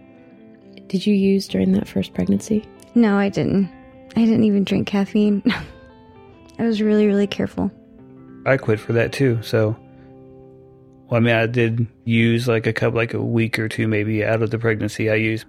Did 0.88 1.06
you 1.06 1.14
use 1.14 1.48
during 1.48 1.72
that 1.74 1.88
first 1.88 2.14
pregnancy? 2.14 2.68
No, 2.96 3.18
I 3.18 3.30
didn't. 3.30 3.70
I 4.16 4.26
didn't 4.26 4.44
even 4.44 4.64
drink 4.64 4.88
caffeine. 4.88 5.44
I 6.60 6.64
was 6.64 6.82
really, 6.82 7.08
really 7.08 7.28
careful. 7.28 7.72
I 8.46 8.58
quit 8.58 8.80
for 8.80 8.94
that 8.94 9.12
too. 9.12 9.42
So, 9.42 9.76
well, 11.10 11.18
I 11.18 11.20
mean, 11.20 11.36
I 11.36 11.48
did 11.48 11.88
use 12.06 12.48
like 12.48 12.68
a 12.68 12.74
cup, 12.74 12.94
like 12.94 13.14
a 13.14 13.22
week 13.22 13.58
or 13.58 13.68
two 13.68 13.88
maybe 13.88 14.24
out 14.24 14.42
of 14.42 14.52
the 14.52 14.60
pregnancy. 14.60 15.10
I 15.10 15.16
used, 15.16 15.46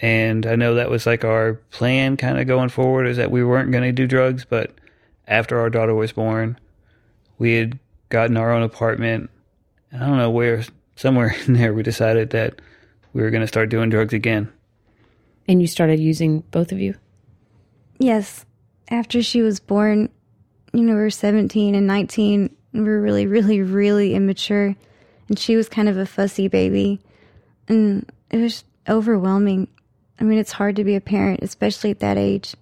and 0.00 0.46
I 0.46 0.56
know 0.56 0.74
that 0.76 0.90
was 0.90 1.06
like 1.06 1.24
our 1.24 1.54
plan 1.70 2.16
kind 2.16 2.38
of 2.38 2.46
going 2.46 2.70
forward 2.70 3.06
is 3.06 3.18
that 3.18 3.30
we 3.30 3.44
weren't 3.44 3.70
going 3.70 3.84
to 3.84 3.92
do 3.92 4.06
drugs. 4.06 4.44
But 4.44 4.72
after 5.28 5.58
our 5.60 5.70
daughter 5.70 5.94
was 5.94 6.12
born, 6.12 6.58
we 7.38 7.54
had 7.54 7.78
gotten 8.08 8.36
our 8.36 8.52
own 8.52 8.62
apartment. 8.62 9.30
I 9.92 9.98
don't 9.98 10.16
know 10.16 10.30
where, 10.30 10.64
somewhere 10.96 11.34
in 11.46 11.54
there, 11.54 11.74
we 11.74 11.82
decided 11.82 12.30
that 12.30 12.60
we 13.12 13.22
were 13.22 13.30
going 13.30 13.42
to 13.42 13.48
start 13.48 13.68
doing 13.68 13.90
drugs 13.90 14.14
again. 14.14 14.50
And 15.48 15.60
you 15.60 15.66
started 15.66 16.00
using 16.00 16.40
both 16.50 16.72
of 16.72 16.78
you? 16.78 16.94
Yes. 18.02 18.44
After 18.88 19.22
she 19.22 19.42
was 19.42 19.60
born, 19.60 20.08
you 20.72 20.82
know, 20.82 20.94
we 20.94 21.00
were 21.00 21.10
17 21.10 21.74
and 21.74 21.86
19. 21.86 22.54
And 22.72 22.82
we 22.82 22.88
were 22.88 23.00
really, 23.00 23.26
really, 23.26 23.62
really 23.62 24.14
immature. 24.14 24.74
And 25.28 25.38
she 25.38 25.56
was 25.56 25.68
kind 25.68 25.88
of 25.88 25.96
a 25.96 26.06
fussy 26.06 26.48
baby. 26.48 27.00
And 27.68 28.10
it 28.30 28.38
was 28.38 28.64
overwhelming. 28.88 29.68
I 30.18 30.24
mean, 30.24 30.38
it's 30.38 30.52
hard 30.52 30.76
to 30.76 30.84
be 30.84 30.96
a 30.96 31.00
parent, 31.00 31.40
especially 31.42 31.90
at 31.90 32.00
that 32.00 32.18
age. 32.18 32.54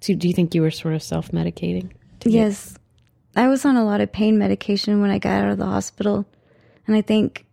So, 0.00 0.14
do 0.14 0.28
you 0.28 0.34
think 0.34 0.54
you 0.54 0.62
were 0.62 0.70
sort 0.70 0.94
of 0.94 1.02
self 1.02 1.30
medicating? 1.30 1.90
Yes. 2.24 2.76
I 3.34 3.48
was 3.48 3.64
on 3.64 3.76
a 3.76 3.84
lot 3.84 4.00
of 4.00 4.12
pain 4.12 4.38
medication 4.38 5.00
when 5.00 5.10
I 5.10 5.18
got 5.18 5.44
out 5.44 5.50
of 5.50 5.58
the 5.58 5.66
hospital. 5.66 6.26
And 6.86 6.96
I 6.96 7.02
think 7.02 7.46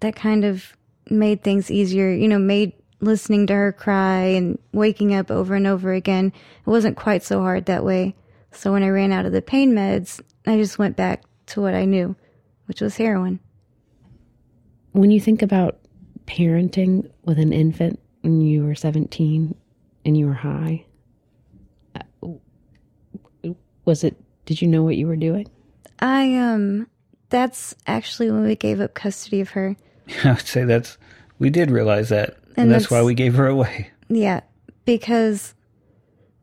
that 0.00 0.16
kind 0.16 0.44
of 0.44 0.76
made 1.08 1.42
things 1.42 1.70
easier, 1.70 2.10
you 2.10 2.26
know, 2.26 2.38
made 2.38 2.72
listening 3.00 3.46
to 3.46 3.54
her 3.54 3.72
cry 3.72 4.22
and 4.22 4.58
waking 4.72 5.14
up 5.14 5.30
over 5.30 5.54
and 5.54 5.66
over 5.66 5.92
again. 5.92 6.32
It 6.66 6.70
wasn't 6.70 6.96
quite 6.96 7.22
so 7.22 7.40
hard 7.40 7.66
that 7.66 7.84
way. 7.84 8.14
So 8.52 8.72
when 8.72 8.82
I 8.82 8.88
ran 8.88 9.12
out 9.12 9.26
of 9.26 9.32
the 9.32 9.42
pain 9.42 9.72
meds, 9.72 10.20
I 10.46 10.56
just 10.56 10.78
went 10.78 10.96
back 10.96 11.22
to 11.46 11.60
what 11.60 11.74
I 11.74 11.84
knew, 11.84 12.16
which 12.66 12.80
was 12.80 12.96
heroin. 12.96 13.40
When 14.92 15.10
you 15.10 15.20
think 15.20 15.42
about 15.42 15.78
parenting 16.26 17.10
with 17.22 17.38
an 17.38 17.52
infant 17.52 18.00
when 18.22 18.40
you 18.40 18.64
were 18.64 18.74
17 18.74 19.54
and 20.04 20.16
you 20.16 20.26
were 20.26 20.32
high, 20.32 20.86
uh, 21.94 22.28
was 23.84 24.04
it, 24.04 24.16
did 24.46 24.62
you 24.62 24.68
know 24.68 24.82
what 24.82 24.96
you 24.96 25.06
were 25.06 25.16
doing? 25.16 25.48
I, 25.98 26.36
um, 26.36 26.88
that's 27.28 27.74
actually 27.86 28.30
when 28.30 28.44
we 28.44 28.56
gave 28.56 28.80
up 28.80 28.94
custody 28.94 29.40
of 29.40 29.50
her. 29.50 29.76
I 30.24 30.32
would 30.32 30.40
say 30.46 30.64
that's, 30.64 30.96
we 31.38 31.50
did 31.50 31.70
realize 31.70 32.08
that. 32.08 32.38
And, 32.56 32.64
and 32.64 32.70
that's, 32.70 32.84
that's 32.84 32.90
why 32.90 33.02
we 33.02 33.14
gave 33.14 33.34
her 33.34 33.46
away. 33.46 33.90
Yeah, 34.08 34.40
because 34.84 35.54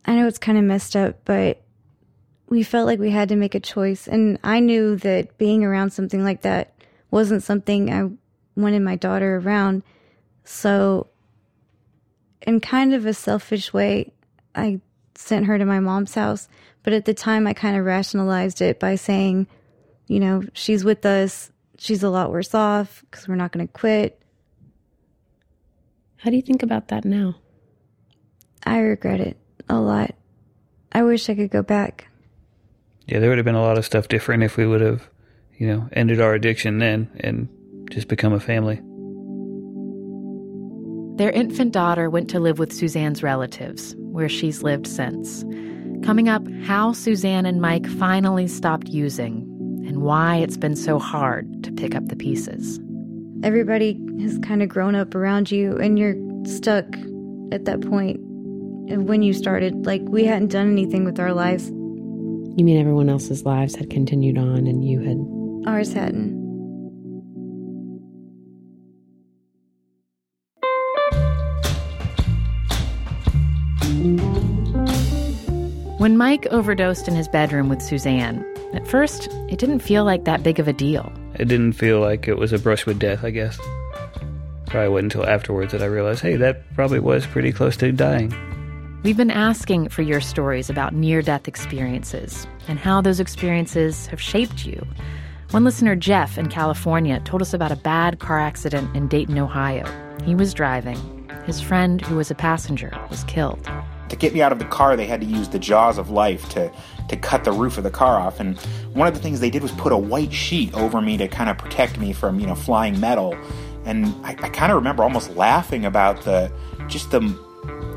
I 0.06 0.16
know 0.16 0.28
it's 0.28 0.38
kind 0.38 0.58
of 0.58 0.64
messed 0.64 0.96
up, 0.96 1.22
but 1.26 1.62
we 2.50 2.64
felt 2.64 2.86
like 2.86 3.00
we 3.00 3.10
had 3.10 3.30
to 3.30 3.36
make 3.36 3.56
a 3.56 3.60
choice. 3.60 4.08
And 4.08 4.38
I 4.44 4.60
knew 4.60 4.96
that 4.98 5.38
being 5.38 5.64
around 5.64 5.92
something 5.92 6.24
like 6.24 6.42
that 6.42 6.74
wasn't 7.10 7.44
something 7.44 7.92
I 7.92 8.10
wanted 8.60 8.82
my 8.82 8.96
daughter 8.96 9.38
around. 9.38 9.84
So, 10.44 11.08
in 12.42 12.60
kind 12.60 12.94
of 12.94 13.06
a 13.06 13.14
selfish 13.14 13.74
way, 13.74 14.12
I 14.54 14.82
sent 15.16 15.46
her 15.46 15.58
to 15.58 15.66
my 15.66 15.80
mom's 15.80 16.14
house. 16.16 16.48
But 16.84 16.94
at 16.94 17.06
the 17.06 17.14
time, 17.14 17.48
I 17.48 17.54
kind 17.54 17.78
of 17.78 17.86
rationalized 17.86 18.62
it 18.62 18.80
by 18.80 18.96
saying, 18.96 19.48
you 20.08 20.20
know, 20.20 20.44
she's 20.54 20.84
with 20.84 21.06
us. 21.06 21.52
She's 21.78 22.04
a 22.04 22.10
lot 22.10 22.32
worse 22.32 22.54
off 22.54 23.04
because 23.10 23.28
we're 23.28 23.36
not 23.36 23.52
going 23.52 23.66
to 23.66 23.74
quit. 23.74 24.22
How 26.24 26.30
do 26.30 26.38
you 26.38 26.42
think 26.42 26.64
about 26.64 26.88
that 26.88 27.04
now? 27.04 27.36
I 28.66 28.78
regret 28.78 29.20
it 29.20 29.36
a 29.68 29.82
lot. 29.82 30.16
I 30.94 31.04
wish 31.04 31.30
I 31.30 31.36
could 31.36 31.52
go 31.52 31.62
back. 31.62 32.08
Yeah, 33.08 33.20
there 33.20 33.28
would 33.28 33.38
have 33.38 33.44
been 33.44 33.56
a 33.56 33.62
lot 33.62 33.78
of 33.78 33.84
stuff 33.84 34.08
different 34.08 34.42
if 34.42 34.56
we 34.56 34.66
would 34.66 34.80
have, 34.80 35.10
you 35.58 35.68
know, 35.68 35.90
ended 35.92 36.22
our 36.22 36.34
addiction 36.34 36.78
then 36.78 37.12
and 37.20 37.50
just 37.92 38.08
become 38.08 38.32
a 38.32 38.40
family. 38.40 38.76
Their 41.18 41.32
infant 41.32 41.74
daughter 41.74 42.10
went 42.10 42.30
to 42.30 42.40
live 42.40 42.58
with 42.58 42.72
Susanne's 42.72 43.22
relatives, 43.22 43.94
where 43.98 44.30
she's 44.30 44.64
lived 44.64 44.88
since. 44.88 45.44
Coming 46.06 46.30
up, 46.30 46.48
how 46.64 46.94
Susanne 46.94 47.46
and 47.46 47.60
Mike 47.60 47.86
finally 47.86 48.48
stopped 48.48 48.88
using 48.88 49.42
and 49.86 50.02
why 50.02 50.38
it's 50.38 50.56
been 50.56 50.78
so 50.78 51.00
hard 51.00 51.64
to 51.64 51.72
pick 51.74 51.96
up 51.96 52.08
the 52.08 52.16
pieces 52.16 52.80
everybody 53.44 54.00
has 54.22 54.38
kind 54.40 54.62
of 54.62 54.70
grown 54.70 54.96
up 54.96 55.16
around 55.16 55.52
you 55.52 55.78
and 55.78 55.98
you're 55.98 56.16
stuck 56.46 56.86
at 57.52 57.66
that 57.66 57.82
point 57.82 58.20
when 58.90 59.22
you 59.22 59.34
started. 59.34 59.86
Like, 59.86 60.02
we 60.04 60.26
hadn't 60.26 60.52
done 60.52 60.72
anything 60.72 61.04
with 61.04 61.20
our 61.20 61.34
lives. 61.34 61.70
You 61.70 62.64
mean 62.64 62.80
everyone 62.80 63.10
else's 63.10 63.44
lives 63.46 63.76
had 63.76 63.90
continued 63.90 64.38
on 64.38 64.68
and 64.68 64.84
you 64.88 65.00
had. 65.00 65.70
Ours 65.72 65.94
hadn't. 65.94 66.42
When 75.98 76.18
Mike 76.18 76.46
overdosed 76.52 77.08
in 77.08 77.16
his 77.16 77.30
bedroom 77.30 77.70
with 77.70 77.82
Susanne, 77.82 78.46
at 78.74 78.86
first, 78.86 79.30
it 79.50 79.58
didn't 79.58 79.80
feel 79.80 80.04
like 80.04 80.26
that 80.26 80.44
big 80.44 80.60
of 80.60 80.68
a 80.68 80.74
deal. 80.74 81.12
It 81.36 81.48
didn't 81.48 81.74
feel 81.74 82.02
like 82.02 82.28
it 82.28 82.38
was 82.38 82.52
a 82.52 82.60
brush 82.60 82.86
with 82.86 83.00
death, 83.00 83.24
I 83.24 83.30
guess. 83.30 83.58
Probably 84.74 84.90
wasn't 84.90 85.14
until 85.14 85.30
afterwards 85.30 85.72
that 85.74 85.84
I 85.84 85.86
realized, 85.86 86.24
hey, 86.24 86.36
that 86.38 86.74
probably 86.74 87.00
was 87.00 87.28
pretty 87.28 87.52
close 87.52 87.78
to 87.78 87.92
dying. 87.92 88.34
We've 89.04 89.16
been 89.16 89.30
asking 89.30 89.90
for 89.90 90.02
your 90.02 90.20
stories 90.20 90.68
about 90.68 90.96
near 90.96 91.22
death 91.22 91.48
experiences 91.48 92.48
and 92.68 92.80
how 92.80 93.00
those 93.00 93.20
experiences 93.20 94.08
have 94.08 94.20
shaped 94.20 94.66
you. 94.66 94.84
One 95.52 95.64
listener, 95.64 95.96
Jeff 95.96 96.40
in 96.40 96.50
California, 96.50 97.20
told 97.20 97.44
us 97.44 97.54
about 97.54 97.72
a 97.72 97.76
bad 97.76 98.18
car 98.18 98.40
accident 98.40 98.96
in 98.96 99.08
Dayton, 99.08 99.38
Ohio. 99.38 99.86
He 100.24 100.34
was 100.34 100.56
driving. 100.56 101.30
His 101.46 101.62
friend, 101.62 102.02
who 102.02 102.16
was 102.16 102.32
a 102.32 102.36
passenger, 102.36 102.92
was 103.12 103.24
killed 103.26 103.70
to 104.14 104.20
get 104.20 104.34
me 104.34 104.42
out 104.44 104.52
of 104.52 104.60
the 104.60 104.66
car, 104.66 104.96
they 104.96 105.08
had 105.08 105.22
to 105.22 105.28
use 105.28 105.50
the 105.50 105.58
jaws 105.58 105.98
of 105.98 106.12
life 106.12 106.48
to, 106.50 106.72
to 107.10 107.18
cut 107.18 107.44
the 107.44 107.52
roof 107.52 107.80
of 107.80 107.84
the 107.84 107.90
car 107.90 108.20
off. 108.20 108.40
And 108.40 108.60
one 108.94 109.08
of 109.08 109.16
the 109.16 109.20
things 109.20 109.40
they 109.40 109.50
did 109.50 109.64
was 109.64 109.72
put 109.72 109.92
a 109.92 109.98
white 109.98 110.32
sheet 110.32 110.74
over 110.76 111.02
me 111.02 111.18
to 111.18 111.28
kind 111.28 111.50
of 111.50 111.58
protect 111.58 111.98
me 111.98 112.14
from, 112.14 112.40
you 112.40 112.46
know, 112.46 112.54
flying 112.54 113.00
metal. 113.00 113.36
And 113.86 114.08
I, 114.26 114.32
I 114.32 114.50
kind 114.50 114.72
of 114.72 114.78
remember 114.78 115.04
almost 115.04 115.36
laughing 115.36 115.86
about 115.86 116.24
the 116.24 116.52
just 116.88 117.12
the 117.12 117.20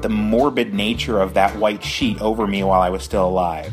the 0.02 0.08
morbid 0.08 0.74
nature 0.74 1.20
of 1.20 1.34
that 1.34 1.56
white 1.56 1.82
sheet 1.82 2.20
over 2.20 2.46
me 2.46 2.62
while 2.62 2.80
I 2.80 2.90
was 2.90 3.02
still 3.02 3.26
alive. 3.26 3.72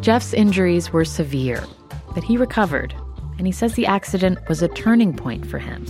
Jeff's 0.00 0.32
injuries 0.34 0.92
were 0.92 1.04
severe, 1.04 1.64
but 2.14 2.24
he 2.24 2.36
recovered, 2.36 2.94
and 3.38 3.46
he 3.46 3.52
says 3.52 3.74
the 3.74 3.86
accident 3.86 4.38
was 4.48 4.62
a 4.62 4.68
turning 4.68 5.14
point 5.14 5.46
for 5.46 5.58
him. 5.58 5.86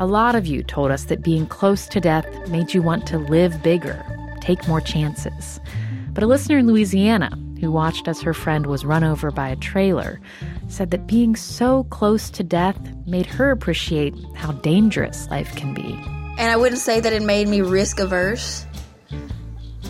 A 0.00 0.06
lot 0.06 0.34
of 0.34 0.46
you 0.46 0.62
told 0.62 0.90
us 0.90 1.04
that 1.04 1.22
being 1.22 1.46
close 1.46 1.86
to 1.88 2.00
death 2.00 2.26
made 2.48 2.74
you 2.74 2.82
want 2.82 3.06
to 3.06 3.18
live 3.18 3.62
bigger 3.62 4.04
take 4.46 4.68
more 4.68 4.80
chances. 4.80 5.58
But 6.12 6.22
a 6.22 6.26
listener 6.26 6.58
in 6.58 6.66
Louisiana 6.66 7.36
who 7.60 7.70
watched 7.70 8.08
as 8.08 8.20
her 8.20 8.34
friend 8.34 8.66
was 8.66 8.84
run 8.84 9.04
over 9.04 9.30
by 9.30 9.48
a 9.48 9.56
trailer 9.56 10.20
said 10.68 10.90
that 10.90 11.06
being 11.06 11.36
so 11.36 11.84
close 11.84 12.30
to 12.30 12.42
death 12.42 12.78
made 13.06 13.26
her 13.26 13.50
appreciate 13.50 14.14
how 14.34 14.52
dangerous 14.52 15.28
life 15.30 15.54
can 15.56 15.74
be. 15.74 15.98
And 16.38 16.50
I 16.50 16.56
wouldn't 16.56 16.80
say 16.80 17.00
that 17.00 17.12
it 17.12 17.22
made 17.22 17.48
me 17.48 17.62
risk 17.62 17.98
averse, 17.98 18.66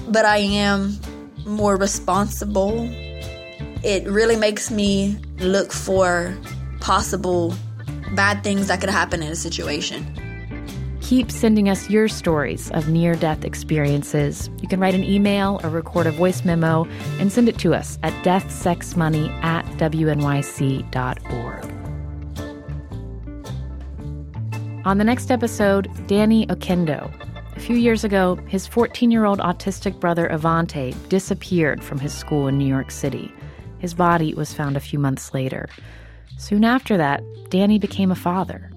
but 0.08 0.24
I 0.24 0.38
am 0.38 0.98
more 1.44 1.76
responsible. 1.76 2.88
It 3.82 4.06
really 4.06 4.36
makes 4.36 4.70
me 4.70 5.18
look 5.38 5.72
for 5.72 6.36
possible 6.80 7.54
bad 8.14 8.44
things 8.44 8.68
that 8.68 8.80
could 8.80 8.90
happen 8.90 9.22
in 9.22 9.32
a 9.32 9.36
situation. 9.36 10.04
Keep 11.06 11.30
sending 11.30 11.68
us 11.68 11.88
your 11.88 12.08
stories 12.08 12.68
of 12.72 12.88
near 12.88 13.14
death 13.14 13.44
experiences. 13.44 14.50
You 14.60 14.66
can 14.66 14.80
write 14.80 14.96
an 14.96 15.04
email 15.04 15.60
or 15.62 15.70
record 15.70 16.08
a 16.08 16.10
voice 16.10 16.44
memo 16.44 16.84
and 17.20 17.30
send 17.30 17.48
it 17.48 17.56
to 17.60 17.74
us 17.74 17.96
at 18.02 18.12
deathsexmoney 18.24 19.30
at 19.44 19.64
wnyc.org. 19.76 20.92
On 24.84 24.98
the 24.98 25.04
next 25.04 25.30
episode, 25.30 25.88
Danny 26.08 26.44
Oquendo. 26.48 27.08
A 27.54 27.60
few 27.60 27.76
years 27.76 28.02
ago, 28.02 28.34
his 28.48 28.66
14 28.66 29.12
year 29.12 29.26
old 29.26 29.38
autistic 29.38 30.00
brother 30.00 30.28
Avonte 30.28 30.92
disappeared 31.08 31.84
from 31.84 32.00
his 32.00 32.12
school 32.12 32.48
in 32.48 32.58
New 32.58 32.66
York 32.66 32.90
City. 32.90 33.32
His 33.78 33.94
body 33.94 34.34
was 34.34 34.52
found 34.52 34.76
a 34.76 34.80
few 34.80 34.98
months 34.98 35.32
later. 35.32 35.68
Soon 36.36 36.64
after 36.64 36.96
that, 36.96 37.22
Danny 37.48 37.78
became 37.78 38.10
a 38.10 38.16
father. 38.16 38.72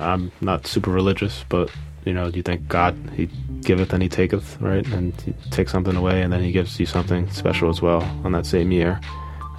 I'm 0.00 0.32
not 0.40 0.66
super 0.66 0.90
religious, 0.90 1.44
but 1.48 1.70
you 2.04 2.14
know, 2.14 2.28
you 2.28 2.42
think 2.42 2.66
God, 2.68 2.96
He 3.14 3.26
giveth 3.60 3.92
and 3.92 4.02
He 4.02 4.08
taketh, 4.08 4.58
right? 4.60 4.86
And 4.88 5.18
He 5.20 5.32
takes 5.50 5.70
something 5.70 5.94
away, 5.94 6.22
and 6.22 6.32
then 6.32 6.42
He 6.42 6.52
gives 6.52 6.80
you 6.80 6.86
something 6.86 7.30
special 7.30 7.68
as 7.68 7.82
well 7.82 8.02
on 8.24 8.32
that 8.32 8.46
same 8.46 8.72
year. 8.72 9.00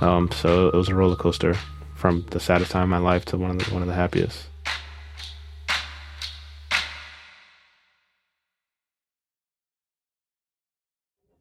Um, 0.02 0.32
so 0.32 0.68
it 0.68 0.74
was 0.74 0.90
a 0.90 0.96
roller 0.96 1.16
coaster 1.16 1.56
from 1.96 2.26
the 2.32 2.40
saddest 2.40 2.72
time 2.72 2.84
of 2.84 2.90
my 2.90 2.98
life 2.98 3.26
to 3.26 3.38
one 3.38 3.52
of 3.52 3.60
the, 3.60 3.72
one 3.72 3.84
of 3.84 3.88
the 3.88 3.94
happiest. 3.94 4.48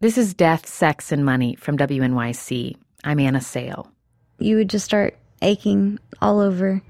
This 0.00 0.16
is 0.16 0.32
Death, 0.32 0.66
Sex, 0.66 1.12
and 1.12 1.24
Money 1.24 1.56
from 1.56 1.76
WNYC. 1.76 2.76
I'm 3.04 3.20
Anna 3.20 3.40
Sale. 3.40 3.90
You 4.38 4.56
would 4.56 4.70
just 4.70 4.84
start 4.84 5.16
aching 5.42 5.98
all 6.22 6.40
over. 6.40 6.82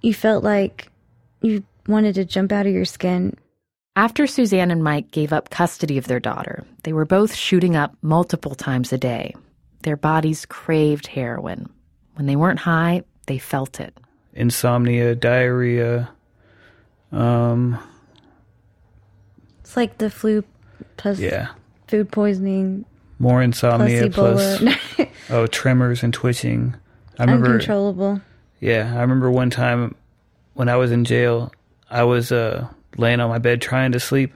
You 0.00 0.14
felt 0.14 0.44
like 0.44 0.88
you 1.46 1.64
wanted 1.86 2.14
to 2.16 2.24
jump 2.24 2.52
out 2.52 2.66
of 2.66 2.72
your 2.72 2.84
skin. 2.84 3.34
After 3.94 4.26
Susanne 4.26 4.70
and 4.70 4.84
Mike 4.84 5.10
gave 5.10 5.32
up 5.32 5.48
custody 5.48 5.96
of 5.96 6.06
their 6.06 6.20
daughter, 6.20 6.64
they 6.82 6.92
were 6.92 7.06
both 7.06 7.34
shooting 7.34 7.76
up 7.76 7.96
multiple 8.02 8.54
times 8.54 8.92
a 8.92 8.98
day. 8.98 9.34
Their 9.82 9.96
bodies 9.96 10.44
craved 10.46 11.06
heroin. 11.06 11.68
When 12.14 12.26
they 12.26 12.36
weren't 12.36 12.58
high, 12.58 13.02
they 13.26 13.38
felt 13.38 13.80
it. 13.80 13.96
Insomnia, 14.34 15.14
diarrhea. 15.14 16.10
Um, 17.12 17.78
It's 19.60 19.76
like 19.76 19.98
the 19.98 20.10
flu 20.10 20.44
plus 20.96 21.18
yeah. 21.18 21.48
food 21.88 22.10
poisoning. 22.12 22.84
More 23.18 23.40
insomnia 23.42 24.10
plus 24.10 24.58
plus 24.58 25.08
oh 25.30 25.46
tremors 25.46 26.02
and 26.02 26.12
twitching. 26.12 26.74
I 27.18 27.24
remember 27.24 27.52
Uncontrollable. 27.52 28.20
Yeah, 28.60 28.92
I 28.94 29.00
remember 29.00 29.30
one 29.30 29.48
time 29.48 29.94
when 30.56 30.68
I 30.68 30.76
was 30.76 30.90
in 30.90 31.04
jail, 31.04 31.52
I 31.90 32.02
was 32.04 32.32
uh, 32.32 32.66
laying 32.96 33.20
on 33.20 33.28
my 33.28 33.38
bed 33.38 33.60
trying 33.60 33.92
to 33.92 34.00
sleep, 34.00 34.32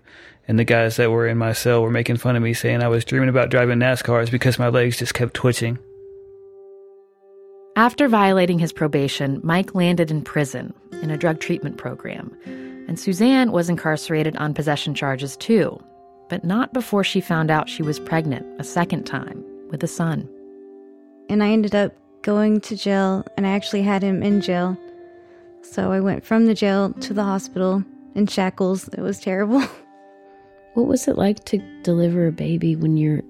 and 0.46 0.58
the 0.58 0.64
guys 0.64 0.96
that 0.96 1.10
were 1.10 1.26
in 1.26 1.38
my 1.38 1.52
cell 1.52 1.82
were 1.82 1.90
making 1.90 2.18
fun 2.18 2.36
of 2.36 2.42
me, 2.42 2.54
saying 2.54 2.82
I 2.82 2.88
was 2.88 3.04
dreaming 3.04 3.30
about 3.30 3.50
driving 3.50 3.78
NASCARs 3.78 4.30
because 4.30 4.58
my 4.58 4.68
legs 4.68 4.98
just 4.98 5.14
kept 5.14 5.34
twitching. 5.34 5.78
After 7.76 8.08
violating 8.08 8.58
his 8.58 8.72
probation, 8.72 9.40
Mike 9.42 9.74
landed 9.74 10.10
in 10.10 10.22
prison 10.22 10.74
in 11.02 11.10
a 11.10 11.16
drug 11.16 11.40
treatment 11.40 11.78
program. 11.78 12.36
And 12.88 12.98
Susanne 12.98 13.52
was 13.52 13.70
incarcerated 13.70 14.36
on 14.36 14.52
possession 14.52 14.94
charges 14.94 15.36
too, 15.36 15.82
but 16.28 16.44
not 16.44 16.74
before 16.74 17.04
she 17.04 17.20
found 17.20 17.50
out 17.50 17.68
she 17.68 17.82
was 17.82 18.00
pregnant 18.00 18.44
a 18.60 18.64
second 18.64 19.04
time 19.04 19.42
with 19.70 19.82
a 19.82 19.86
son. 19.86 20.28
And 21.30 21.42
I 21.42 21.50
ended 21.50 21.74
up 21.74 21.94
going 22.22 22.60
to 22.62 22.76
jail, 22.76 23.24
and 23.36 23.46
I 23.46 23.50
actually 23.50 23.82
had 23.82 24.02
him 24.02 24.22
in 24.22 24.40
jail. 24.42 24.76
So 25.62 25.92
I 25.92 26.00
went 26.00 26.24
from 26.24 26.46
the 26.46 26.54
jail 26.54 26.92
to 26.92 27.14
the 27.14 27.24
hospital 27.24 27.84
in 28.14 28.26
shackles. 28.26 28.88
It 28.88 29.00
was 29.00 29.20
terrible. 29.20 29.62
What 30.74 30.86
was 30.86 31.08
it 31.08 31.18
like 31.18 31.44
to 31.46 31.58
deliver 31.82 32.28
a 32.28 32.32
baby 32.32 32.76
when 32.76 32.96
you're 32.96 33.22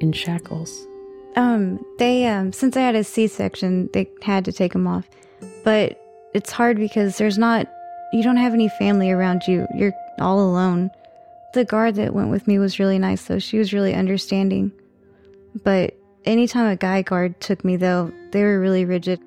in 0.00 0.12
shackles? 0.12 0.86
Um, 1.36 1.84
they 1.98 2.26
um, 2.26 2.52
since 2.52 2.76
I 2.76 2.80
had 2.82 2.94
a 2.94 3.04
C-section, 3.04 3.90
they 3.92 4.08
had 4.22 4.44
to 4.44 4.52
take 4.52 4.74
him 4.74 4.86
off. 4.86 5.08
But 5.64 6.00
it's 6.32 6.52
hard 6.52 6.76
because 6.76 7.18
there's 7.18 7.38
not, 7.38 7.66
you 8.12 8.22
don't 8.22 8.36
have 8.36 8.54
any 8.54 8.68
family 8.68 9.10
around 9.10 9.46
you. 9.46 9.66
You're 9.74 9.92
all 10.20 10.40
alone. 10.40 10.90
The 11.52 11.64
guard 11.64 11.96
that 11.96 12.14
went 12.14 12.30
with 12.30 12.46
me 12.46 12.58
was 12.58 12.78
really 12.78 12.98
nice, 12.98 13.24
though. 13.24 13.40
She 13.40 13.58
was 13.58 13.72
really 13.72 13.94
understanding. 13.94 14.70
But 15.64 15.96
anytime 16.24 16.70
a 16.70 16.76
guy 16.76 17.02
guard 17.02 17.40
took 17.40 17.64
me, 17.64 17.76
though, 17.76 18.12
they 18.30 18.42
were 18.44 18.60
really 18.60 18.84
rigid. 18.84 19.20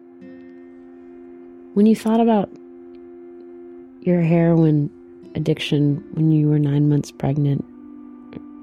When 1.73 1.87
you 1.87 1.95
thought 1.95 2.19
about 2.19 2.51
your 4.01 4.21
heroin 4.21 4.91
addiction 5.33 6.03
when 6.13 6.31
you 6.31 6.47
were 6.47 6.59
nine 6.59 6.87
months 6.87 7.09
pregnant, 7.09 7.65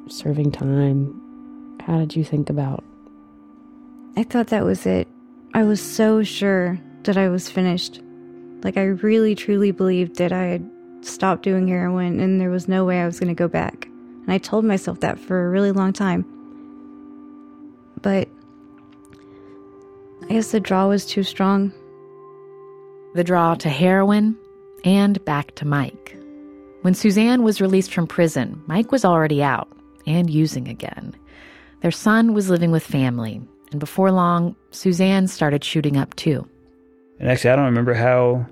serving 0.06 0.52
time, 0.52 1.80
how 1.84 1.98
did 1.98 2.14
you 2.14 2.22
think 2.22 2.50
about? 2.50 2.84
I 4.16 4.22
thought 4.22 4.46
that 4.48 4.64
was 4.64 4.86
it. 4.86 5.08
I 5.54 5.64
was 5.64 5.80
so 5.80 6.22
sure 6.22 6.78
that 7.02 7.16
I 7.16 7.28
was 7.28 7.50
finished. 7.50 8.00
Like, 8.62 8.76
I 8.76 8.84
really, 8.84 9.34
truly 9.34 9.72
believed 9.72 10.16
that 10.18 10.30
I 10.30 10.44
had 10.44 10.70
stopped 11.00 11.42
doing 11.42 11.66
heroin 11.66 12.20
and 12.20 12.40
there 12.40 12.50
was 12.50 12.68
no 12.68 12.84
way 12.84 13.00
I 13.00 13.06
was 13.06 13.18
going 13.18 13.28
to 13.28 13.34
go 13.34 13.48
back. 13.48 13.86
And 13.86 14.30
I 14.30 14.38
told 14.38 14.64
myself 14.64 15.00
that 15.00 15.18
for 15.18 15.46
a 15.46 15.50
really 15.50 15.72
long 15.72 15.92
time. 15.92 16.24
But 18.02 18.28
I 20.22 20.34
guess 20.34 20.52
the 20.52 20.60
draw 20.60 20.86
was 20.86 21.04
too 21.04 21.24
strong. 21.24 21.72
The 23.14 23.24
draw 23.24 23.54
to 23.56 23.68
heroin 23.68 24.36
and 24.84 25.22
back 25.24 25.54
to 25.56 25.66
Mike. 25.66 26.16
When 26.82 26.94
Susanne 26.94 27.42
was 27.42 27.60
released 27.60 27.92
from 27.92 28.06
prison, 28.06 28.62
Mike 28.66 28.92
was 28.92 29.04
already 29.04 29.42
out 29.42 29.68
and 30.06 30.30
using 30.30 30.68
again. 30.68 31.14
Their 31.82 31.90
son 31.90 32.34
was 32.34 32.48
living 32.48 32.70
with 32.70 32.82
family, 32.82 33.40
and 33.72 33.80
before 33.80 34.12
long, 34.12 34.54
Susanne 34.70 35.26
started 35.26 35.64
shooting 35.64 35.96
up 35.96 36.14
too. 36.14 36.48
And 37.18 37.28
actually, 37.28 37.50
I 37.50 37.56
don't 37.56 37.66
remember 37.66 37.94
how 37.94 38.46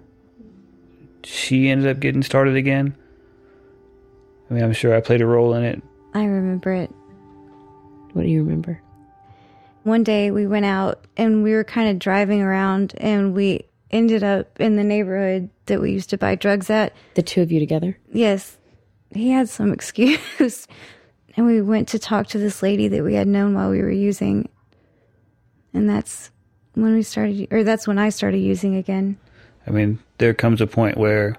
she 1.22 1.68
ended 1.68 1.88
up 1.88 2.00
getting 2.00 2.22
started 2.22 2.56
again. 2.56 2.96
I 4.50 4.54
mean, 4.54 4.64
I'm 4.64 4.72
sure 4.72 4.94
I 4.94 5.00
played 5.00 5.20
a 5.20 5.26
role 5.26 5.54
in 5.54 5.62
it. 5.62 5.82
I 6.14 6.24
remember 6.24 6.72
it. 6.72 6.90
What 8.12 8.22
do 8.22 8.28
you 8.28 8.42
remember? 8.42 8.82
One 9.84 10.02
day 10.02 10.30
we 10.30 10.46
went 10.46 10.66
out 10.66 11.06
and 11.16 11.42
we 11.42 11.52
were 11.52 11.64
kind 11.64 11.90
of 11.90 11.98
driving 11.98 12.42
around 12.42 12.94
and 12.98 13.34
we 13.34 13.67
ended 13.90 14.22
up 14.22 14.60
in 14.60 14.76
the 14.76 14.84
neighborhood 14.84 15.50
that 15.66 15.80
we 15.80 15.92
used 15.92 16.10
to 16.10 16.18
buy 16.18 16.34
drugs 16.34 16.70
at. 16.70 16.92
The 17.14 17.22
two 17.22 17.42
of 17.42 17.50
you 17.50 17.60
together? 17.60 17.98
Yes. 18.12 18.56
He 19.12 19.30
had 19.30 19.48
some 19.48 19.72
excuse. 19.72 20.66
and 21.36 21.46
we 21.46 21.62
went 21.62 21.88
to 21.88 21.98
talk 21.98 22.28
to 22.28 22.38
this 22.38 22.62
lady 22.62 22.88
that 22.88 23.02
we 23.02 23.14
had 23.14 23.28
known 23.28 23.54
while 23.54 23.70
we 23.70 23.80
were 23.80 23.90
using. 23.90 24.48
And 25.72 25.88
that's 25.88 26.30
when 26.74 26.94
we 26.94 27.02
started, 27.02 27.48
or 27.50 27.64
that's 27.64 27.86
when 27.86 27.98
I 27.98 28.08
started 28.10 28.38
using 28.38 28.76
again. 28.76 29.18
I 29.66 29.70
mean, 29.70 29.98
there 30.18 30.34
comes 30.34 30.60
a 30.60 30.66
point 30.66 30.96
where 30.96 31.36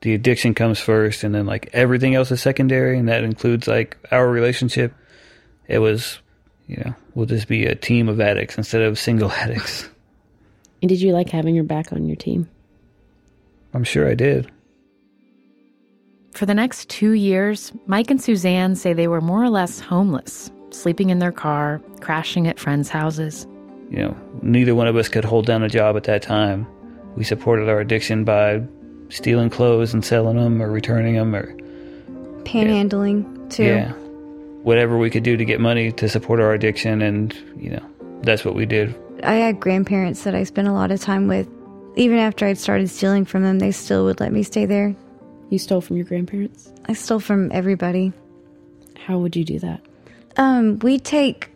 the 0.00 0.14
addiction 0.14 0.52
comes 0.52 0.80
first 0.80 1.22
and 1.22 1.34
then 1.34 1.46
like 1.46 1.70
everything 1.72 2.14
else 2.14 2.30
is 2.30 2.42
secondary 2.42 2.98
and 2.98 3.08
that 3.08 3.24
includes 3.24 3.68
like 3.68 3.96
our 4.10 4.28
relationship. 4.28 4.92
It 5.68 5.78
was, 5.78 6.18
you 6.66 6.76
know, 6.78 6.94
we'll 7.14 7.26
just 7.26 7.46
be 7.46 7.66
a 7.66 7.74
team 7.74 8.08
of 8.08 8.20
addicts 8.20 8.58
instead 8.58 8.82
of 8.82 8.98
single 8.98 9.30
addicts. 9.32 9.88
And 10.82 10.88
did 10.88 11.00
you 11.00 11.12
like 11.12 11.30
having 11.30 11.56
her 11.56 11.62
back 11.62 11.92
on 11.92 12.06
your 12.06 12.16
team? 12.16 12.48
I'm 13.72 13.84
sure 13.84 14.08
I 14.08 14.14
did. 14.14 14.50
For 16.32 16.44
the 16.44 16.54
next 16.54 16.88
two 16.88 17.12
years, 17.12 17.72
Mike 17.86 18.10
and 18.10 18.20
Susanne 18.20 18.74
say 18.74 18.92
they 18.92 19.08
were 19.08 19.20
more 19.20 19.42
or 19.42 19.48
less 19.48 19.80
homeless, 19.80 20.50
sleeping 20.70 21.10
in 21.10 21.20
their 21.20 21.32
car, 21.32 21.80
crashing 22.00 22.48
at 22.48 22.58
friends' 22.58 22.88
houses. 22.88 23.46
You 23.90 23.98
know, 23.98 24.16
neither 24.42 24.74
one 24.74 24.88
of 24.88 24.96
us 24.96 25.08
could 25.08 25.24
hold 25.24 25.46
down 25.46 25.62
a 25.62 25.68
job 25.68 25.96
at 25.96 26.04
that 26.04 26.22
time. 26.22 26.66
We 27.16 27.24
supported 27.24 27.68
our 27.68 27.80
addiction 27.80 28.24
by 28.24 28.62
stealing 29.10 29.50
clothes 29.50 29.92
and 29.92 30.04
selling 30.04 30.36
them 30.36 30.62
or 30.62 30.70
returning 30.70 31.14
them 31.14 31.34
or 31.34 31.54
Panhandling, 32.44 33.50
too. 33.50 33.64
yeah, 33.64 33.92
whatever 34.62 34.96
we 34.96 35.10
could 35.10 35.22
do 35.22 35.36
to 35.36 35.44
get 35.44 35.60
money 35.60 35.92
to 35.92 36.08
support 36.08 36.40
our 36.40 36.52
addiction 36.54 37.02
and, 37.02 37.34
you 37.56 37.70
know, 37.70 37.86
that's 38.22 38.44
what 38.44 38.54
we 38.54 38.64
did. 38.64 38.94
I 39.22 39.34
had 39.34 39.60
grandparents 39.60 40.24
that 40.24 40.34
I 40.34 40.44
spent 40.44 40.68
a 40.68 40.72
lot 40.72 40.90
of 40.90 41.00
time 41.00 41.28
with. 41.28 41.48
Even 41.96 42.18
after 42.18 42.46
I'd 42.46 42.58
started 42.58 42.88
stealing 42.88 43.24
from 43.24 43.42
them, 43.42 43.58
they 43.58 43.70
still 43.70 44.04
would 44.04 44.20
let 44.20 44.32
me 44.32 44.42
stay 44.42 44.64
there. 44.66 44.94
You 45.50 45.58
stole 45.58 45.80
from 45.80 45.96
your 45.96 46.06
grandparents? 46.06 46.72
I 46.86 46.94
stole 46.94 47.20
from 47.20 47.50
everybody. 47.52 48.12
How 49.06 49.18
would 49.18 49.36
you 49.36 49.44
do 49.44 49.58
that? 49.58 49.80
Um, 50.36 50.78
we'd 50.78 51.04
take, 51.04 51.50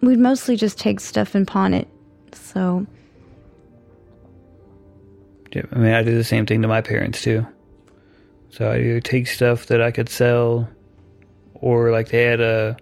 we'd 0.00 0.18
mostly 0.18 0.56
just 0.56 0.78
take 0.78 1.00
stuff 1.00 1.34
and 1.34 1.46
pawn 1.46 1.74
it. 1.74 1.86
So, 2.32 2.86
Yeah, 5.52 5.62
I 5.72 5.78
mean, 5.78 5.92
I 5.92 6.02
did 6.02 6.16
the 6.16 6.24
same 6.24 6.46
thing 6.46 6.62
to 6.62 6.68
my 6.68 6.80
parents 6.80 7.22
too. 7.22 7.46
So 8.50 8.70
I 8.70 8.78
either 8.78 9.00
take 9.00 9.26
stuff 9.26 9.66
that 9.66 9.80
I 9.82 9.90
could 9.90 10.08
sell, 10.08 10.68
or 11.54 11.90
like 11.90 12.08
they 12.08 12.22
had 12.22 12.40
a 12.40 12.76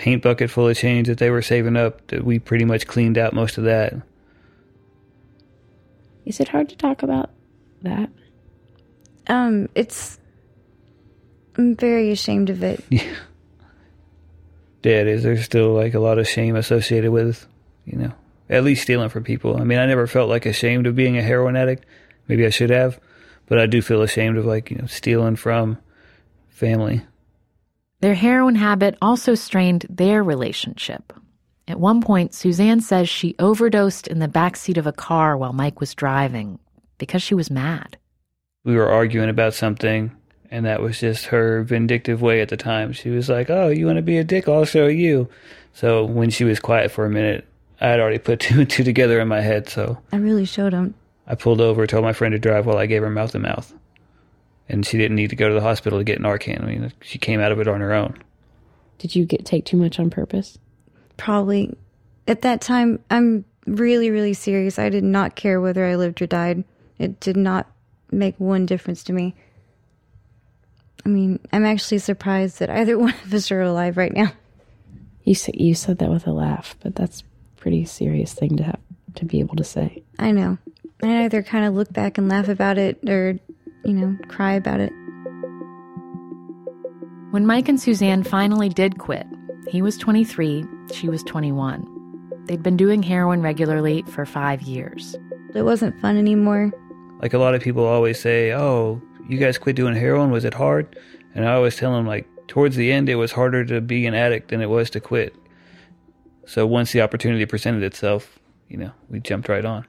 paint 0.00 0.22
bucket 0.22 0.50
full 0.50 0.66
of 0.66 0.78
change 0.78 1.08
that 1.08 1.18
they 1.18 1.28
were 1.28 1.42
saving 1.42 1.76
up. 1.76 2.06
That 2.06 2.24
we 2.24 2.38
pretty 2.38 2.64
much 2.64 2.86
cleaned 2.86 3.18
out 3.18 3.34
most 3.34 3.58
of 3.58 3.64
that. 3.64 3.94
Is 6.24 6.40
it 6.40 6.48
hard 6.48 6.70
to 6.70 6.76
talk 6.76 7.02
about 7.02 7.30
that? 7.82 8.08
um, 9.28 9.68
it's, 9.74 10.18
I'm 11.56 11.76
very 11.76 12.10
ashamed 12.10 12.50
of 12.50 12.62
it. 12.62 12.82
Yeah, 14.82 15.02
it 15.02 15.08
is. 15.08 15.22
There's 15.22 15.44
still 15.44 15.74
like 15.74 15.92
a 15.92 16.00
lot 16.00 16.18
of 16.18 16.26
shame 16.26 16.56
associated 16.56 17.10
with, 17.10 17.46
you 17.84 17.98
know, 17.98 18.12
at 18.48 18.64
least 18.64 18.80
stealing 18.80 19.10
from 19.10 19.24
people. 19.24 19.58
I 19.60 19.64
mean, 19.64 19.78
I 19.78 19.84
never 19.84 20.06
felt 20.06 20.30
like 20.30 20.46
ashamed 20.46 20.86
of 20.86 20.96
being 20.96 21.18
a 21.18 21.22
heroin 21.22 21.54
addict. 21.54 21.84
Maybe 22.28 22.46
I 22.46 22.48
should 22.48 22.70
have, 22.70 22.98
but 23.46 23.58
I 23.58 23.66
do 23.66 23.82
feel 23.82 24.00
ashamed 24.00 24.38
of 24.38 24.46
like 24.46 24.70
you 24.70 24.78
know 24.78 24.86
stealing 24.86 25.36
from 25.36 25.76
family. 26.48 27.02
Their 28.00 28.14
heroin 28.14 28.54
habit 28.54 28.96
also 29.02 29.34
strained 29.34 29.86
their 29.90 30.22
relationship. 30.22 31.12
At 31.68 31.78
one 31.78 32.00
point, 32.00 32.34
Susanne 32.34 32.80
says 32.80 33.08
she 33.08 33.36
overdosed 33.38 34.06
in 34.06 34.18
the 34.18 34.28
backseat 34.28 34.76
of 34.78 34.86
a 34.86 34.92
car 34.92 35.36
while 35.36 35.52
Mike 35.52 35.80
was 35.80 35.94
driving 35.94 36.58
because 36.98 37.22
she 37.22 37.34
was 37.34 37.50
mad. 37.50 37.96
we 38.64 38.74
were 38.76 38.88
arguing 38.88 39.28
about 39.30 39.54
something 39.54 40.10
and 40.50 40.66
that 40.66 40.82
was 40.82 40.98
just 41.00 41.26
her 41.26 41.62
vindictive 41.62 42.20
way 42.20 42.40
at 42.42 42.48
the 42.48 42.56
time 42.56 42.92
she 42.92 43.08
was 43.08 43.28
like 43.28 43.48
oh 43.48 43.68
you 43.68 43.86
want 43.86 43.96
to 43.96 44.02
be 44.02 44.18
a 44.18 44.24
dick 44.24 44.48
i'll 44.48 44.64
show 44.66 44.86
you 44.88 45.26
so 45.72 46.04
when 46.04 46.28
she 46.28 46.44
was 46.44 46.58
quiet 46.60 46.90
for 46.90 47.06
a 47.06 47.10
minute 47.10 47.46
i 47.80 47.86
had 47.88 48.00
already 48.00 48.18
put 48.18 48.38
two 48.46 48.60
and 48.60 48.68
two 48.68 48.84
together 48.84 49.18
in 49.20 49.28
my 49.28 49.40
head 49.40 49.66
so 49.68 49.96
I 50.12 50.16
really 50.16 50.44
showed 50.44 50.72
him. 50.74 50.94
i 51.26 51.34
pulled 51.34 51.60
over 51.62 51.86
told 51.86 52.04
my 52.04 52.12
friend 52.12 52.32
to 52.32 52.38
drive 52.38 52.66
while 52.66 52.76
i 52.76 52.84
gave 52.86 53.00
her 53.02 53.08
mouth 53.10 53.32
to 53.32 53.38
mouth 53.38 53.72
and 54.70 54.86
she 54.86 54.96
didn't 54.96 55.16
need 55.16 55.30
to 55.30 55.36
go 55.36 55.48
to 55.48 55.54
the 55.54 55.60
hospital 55.60 55.98
to 55.98 56.04
get 56.04 56.20
narcan 56.20 56.62
i 56.62 56.66
mean 56.66 56.92
she 57.02 57.18
came 57.18 57.40
out 57.40 57.52
of 57.52 57.60
it 57.60 57.68
on 57.68 57.80
her 57.80 57.92
own 57.92 58.16
Did 58.98 59.14
you 59.14 59.24
get 59.24 59.44
take 59.46 59.64
too 59.64 59.78
much 59.78 59.98
on 59.98 60.10
purpose? 60.10 60.58
Probably. 61.16 61.74
At 62.26 62.42
that 62.42 62.60
time, 62.60 62.98
I'm 63.10 63.44
really, 63.66 64.10
really 64.10 64.34
serious. 64.34 64.78
I 64.78 64.90
did 64.90 65.04
not 65.04 65.36
care 65.36 65.60
whether 65.60 65.84
I 65.86 65.96
lived 65.96 66.20
or 66.20 66.26
died. 66.26 66.64
It 66.98 67.18
did 67.18 67.36
not 67.36 67.66
make 68.12 68.38
one 68.38 68.66
difference 68.66 69.02
to 69.04 69.12
me. 69.14 69.34
I 71.04 71.08
mean, 71.08 71.40
I'm 71.52 71.64
actually 71.64 71.98
surprised 71.98 72.58
that 72.58 72.68
either 72.70 72.98
one 73.06 73.14
of 73.24 73.32
us 73.32 73.50
are 73.50 73.62
alive 73.62 73.96
right 73.96 74.12
now. 74.12 74.32
You 75.24 75.34
said 75.34 75.56
you 75.56 75.74
said 75.74 75.98
that 75.98 76.10
with 76.10 76.26
a 76.26 76.32
laugh, 76.32 76.76
but 76.82 76.94
that's 76.94 77.20
a 77.22 77.60
pretty 77.60 77.84
serious 77.86 78.34
thing 78.34 78.56
to 78.58 78.64
have 78.64 78.80
to 79.16 79.24
be 79.24 79.40
able 79.40 79.56
to 79.56 79.64
say. 79.64 80.02
I 80.18 80.30
know. 80.32 80.58
I 81.02 81.24
either 81.24 81.42
kind 81.42 81.64
of 81.64 81.74
look 81.74 81.92
back 81.92 82.18
and 82.18 82.28
laugh 82.28 82.48
about 82.48 82.76
it 82.76 83.08
or, 83.08 83.38
you 83.84 83.92
know, 83.92 84.16
cry 84.28 84.52
about 84.52 84.80
it. 84.80 84.92
When 87.30 87.46
Mike 87.46 87.68
and 87.68 87.80
Susanne 87.80 88.24
finally 88.24 88.68
did 88.68 88.98
quit, 88.98 89.26
he 89.68 89.82
was 89.82 89.96
23, 89.96 90.64
she 90.92 91.08
was 91.08 91.22
21. 91.22 91.86
They'd 92.46 92.62
been 92.62 92.76
doing 92.76 93.02
heroin 93.02 93.42
regularly 93.42 94.02
for 94.08 94.26
five 94.26 94.62
years. 94.62 95.16
It 95.54 95.62
wasn't 95.62 96.00
fun 96.00 96.16
anymore. 96.16 96.72
Like 97.22 97.34
a 97.34 97.38
lot 97.38 97.54
of 97.54 97.62
people 97.62 97.84
always 97.84 98.18
say, 98.18 98.52
oh, 98.52 99.00
you 99.28 99.38
guys 99.38 99.58
quit 99.58 99.76
doing 99.76 99.94
heroin? 99.94 100.30
Was 100.30 100.44
it 100.44 100.54
hard? 100.54 100.98
And 101.34 101.46
I 101.46 101.54
always 101.54 101.76
tell 101.76 101.92
them, 101.92 102.06
like, 102.06 102.26
towards 102.48 102.74
the 102.74 102.90
end, 102.90 103.08
it 103.08 103.14
was 103.14 103.30
harder 103.30 103.64
to 103.66 103.80
be 103.80 104.06
an 104.06 104.14
addict 104.14 104.48
than 104.48 104.60
it 104.60 104.68
was 104.68 104.90
to 104.90 105.00
quit. 105.00 105.36
So 106.46 106.66
once 106.66 106.90
the 106.90 107.02
opportunity 107.02 107.46
presented 107.46 107.84
itself, 107.84 108.40
you 108.68 108.76
know, 108.76 108.90
we 109.08 109.20
jumped 109.20 109.48
right 109.48 109.64
on. 109.64 109.86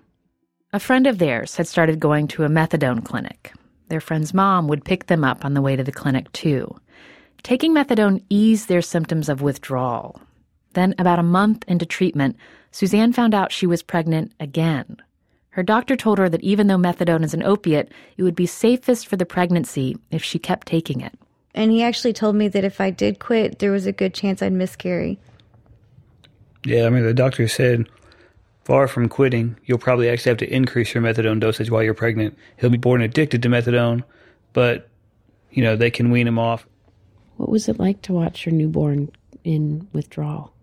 A 0.74 0.80
friend 0.80 1.08
of 1.08 1.18
theirs 1.18 1.56
had 1.56 1.68
started 1.68 2.00
going 2.00 2.28
to 2.30 2.44
a 2.44 2.50
methadone 2.50 3.04
clinic. 3.04 3.54
Their 3.92 4.00
friend's 4.00 4.34
mom 4.34 4.70
would 4.70 4.86
pick 4.86 5.08
them 5.08 5.26
up 5.26 5.44
on 5.44 5.54
the 5.54 5.62
way 5.62 5.76
to 5.76 5.84
the 5.84 5.92
clinic, 5.92 6.32
too. 6.32 6.80
Taking 7.44 7.74
methadone 7.74 8.24
eased 8.30 8.70
their 8.70 8.82
symptoms 8.82 9.28
of 9.28 9.42
withdrawal. 9.42 10.22
Then, 10.76 10.96
about 10.98 11.20
a 11.20 11.24
month 11.24 11.66
into 11.68 11.86
treatment, 11.86 12.38
Susanne 12.72 13.12
found 13.12 13.34
out 13.34 13.52
she 13.52 13.68
was 13.68 13.84
pregnant 13.84 14.32
again. 14.40 14.96
Her 15.50 15.62
doctor 15.62 15.98
told 15.98 16.20
her 16.20 16.30
that 16.30 16.42
even 16.42 16.68
though 16.68 16.78
methadone 16.78 17.26
is 17.26 17.34
an 17.34 17.44
opiate, 17.44 17.92
it 18.16 18.24
would 18.24 18.34
be 18.34 18.46
safest 18.46 19.08
for 19.08 19.18
the 19.18 19.26
pregnancy 19.26 19.98
if 20.10 20.24
she 20.24 20.40
kept 20.40 20.68
taking 20.68 21.02
it. 21.02 21.20
And 21.54 21.70
he 21.70 21.84
actually 21.84 22.14
told 22.14 22.38
me 22.38 22.48
that 22.48 22.64
if 22.64 22.80
I 22.80 22.92
did 22.92 23.20
quit, 23.20 23.60
there 23.60 23.74
was 23.74 23.88
a 23.88 23.92
good 23.92 24.14
chance 24.14 24.42
I'd 24.42 24.54
miscarry. 24.54 25.20
Yeah, 26.64 26.86
I 26.86 26.90
mean, 26.92 27.04
the 27.04 27.14
doctor 27.14 27.46
said, 27.50 27.90
far 28.72 28.88
from 28.88 29.10
quitting, 29.10 29.58
you'll 29.66 29.78
probably 29.78 30.10
actually 30.10 30.30
have 30.30 30.38
to 30.38 30.54
increase 30.54 30.94
your 30.94 31.04
methadone 31.04 31.40
dosage 31.40 31.70
while 31.70 31.84
you're 31.84 31.94
pregnant. 31.94 32.38
He'll 32.58 32.70
be 32.70 32.78
born 32.78 33.02
addicted 33.02 33.44
to 33.44 33.50
methadone, 33.50 34.04
but, 34.54 34.88
you 35.52 35.64
know, 35.64 35.76
they 35.76 35.92
can 35.92 36.10
wean 36.10 36.28
him 36.28 36.40
off 36.40 36.66
what 37.42 37.50
was 37.50 37.68
it 37.68 37.80
like 37.80 38.04
to 38.04 38.14
watch 38.14 38.46
your 38.46 38.54
newborn 38.54 39.10
in 39.44 39.88
withdrawal? 39.94 40.54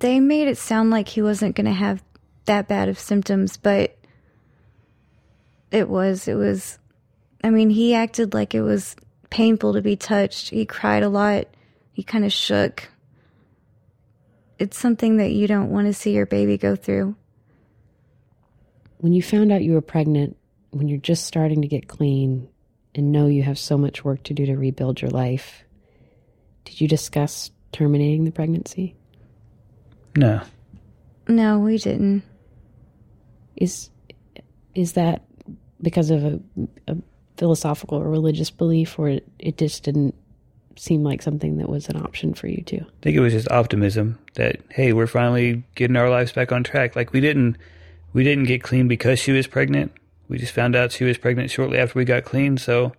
They 0.00 0.18
made 0.18 0.48
it 0.48 0.58
sound 0.58 0.90
like 0.90 1.08
he 1.08 1.22
wasn't 1.22 1.54
going 1.54 1.66
to 1.66 1.72
have 1.72 2.02
that 2.46 2.66
bad 2.66 2.88
of 2.88 2.98
symptoms, 2.98 3.56
but 3.56 3.96
it 5.70 5.88
was. 5.88 6.26
It 6.26 6.34
was. 6.34 6.80
I 7.44 7.50
mean, 7.50 7.70
he 7.70 7.94
acted 7.94 8.34
like 8.34 8.52
it 8.52 8.62
was 8.62 8.96
painful 9.30 9.74
to 9.74 9.80
be 9.80 9.94
touched. 9.94 10.50
He 10.50 10.66
cried 10.66 11.04
a 11.04 11.08
lot. 11.08 11.46
He 11.92 12.02
kind 12.02 12.24
of 12.24 12.32
shook. 12.32 12.90
It's 14.58 14.78
something 14.78 15.16
that 15.16 15.32
you 15.32 15.46
don't 15.46 15.70
want 15.70 15.86
to 15.86 15.92
see 15.92 16.12
your 16.12 16.26
baby 16.26 16.56
go 16.56 16.76
through. 16.76 17.16
When 18.98 19.12
you 19.12 19.22
found 19.22 19.52
out 19.52 19.62
you 19.62 19.72
were 19.72 19.80
pregnant, 19.80 20.36
when 20.70 20.88
you're 20.88 20.98
just 20.98 21.26
starting 21.26 21.62
to 21.62 21.68
get 21.68 21.88
clean, 21.88 22.48
and 22.94 23.10
know 23.10 23.26
you 23.26 23.42
have 23.42 23.58
so 23.58 23.76
much 23.76 24.04
work 24.04 24.22
to 24.24 24.34
do 24.34 24.46
to 24.46 24.56
rebuild 24.56 25.02
your 25.02 25.10
life, 25.10 25.64
did 26.64 26.80
you 26.80 26.88
discuss 26.88 27.50
terminating 27.72 28.24
the 28.24 28.30
pregnancy? 28.30 28.94
No. 30.16 30.40
No, 31.26 31.58
we 31.58 31.78
didn't. 31.78 32.22
Is 33.56 33.90
is 34.74 34.92
that 34.92 35.24
because 35.80 36.10
of 36.10 36.24
a, 36.24 36.40
a 36.88 36.96
philosophical 37.36 37.98
or 37.98 38.08
religious 38.08 38.50
belief, 38.50 38.98
or 38.98 39.08
it, 39.08 39.28
it 39.38 39.58
just 39.58 39.82
didn't 39.84 40.14
seem 40.76 41.02
like 41.02 41.22
something 41.22 41.58
that 41.58 41.68
was 41.68 41.88
an 41.88 41.96
option 41.96 42.34
for 42.34 42.46
you 42.46 42.62
too? 42.62 42.84
I 42.86 43.02
think 43.02 43.16
it 43.16 43.20
was 43.20 43.32
just 43.32 43.50
optimism 43.50 44.18
that 44.34 44.60
hey, 44.70 44.92
we're 44.92 45.06
finally 45.06 45.64
getting 45.74 45.96
our 45.96 46.10
lives 46.10 46.32
back 46.32 46.52
on 46.52 46.64
track. 46.64 46.96
Like 46.96 47.12
we 47.12 47.20
didn't 47.20 47.56
we 48.12 48.24
didn't 48.24 48.44
get 48.44 48.62
clean 48.62 48.88
because 48.88 49.18
she 49.18 49.32
was 49.32 49.46
pregnant 49.46 49.92
we 50.28 50.38
just 50.38 50.52
found 50.52 50.74
out 50.74 50.92
she 50.92 51.04
was 51.04 51.18
pregnant 51.18 51.50
shortly 51.50 51.78
after 51.78 51.98
we 51.98 52.04
got 52.04 52.24
clean. 52.24 52.56
So, 52.56 52.92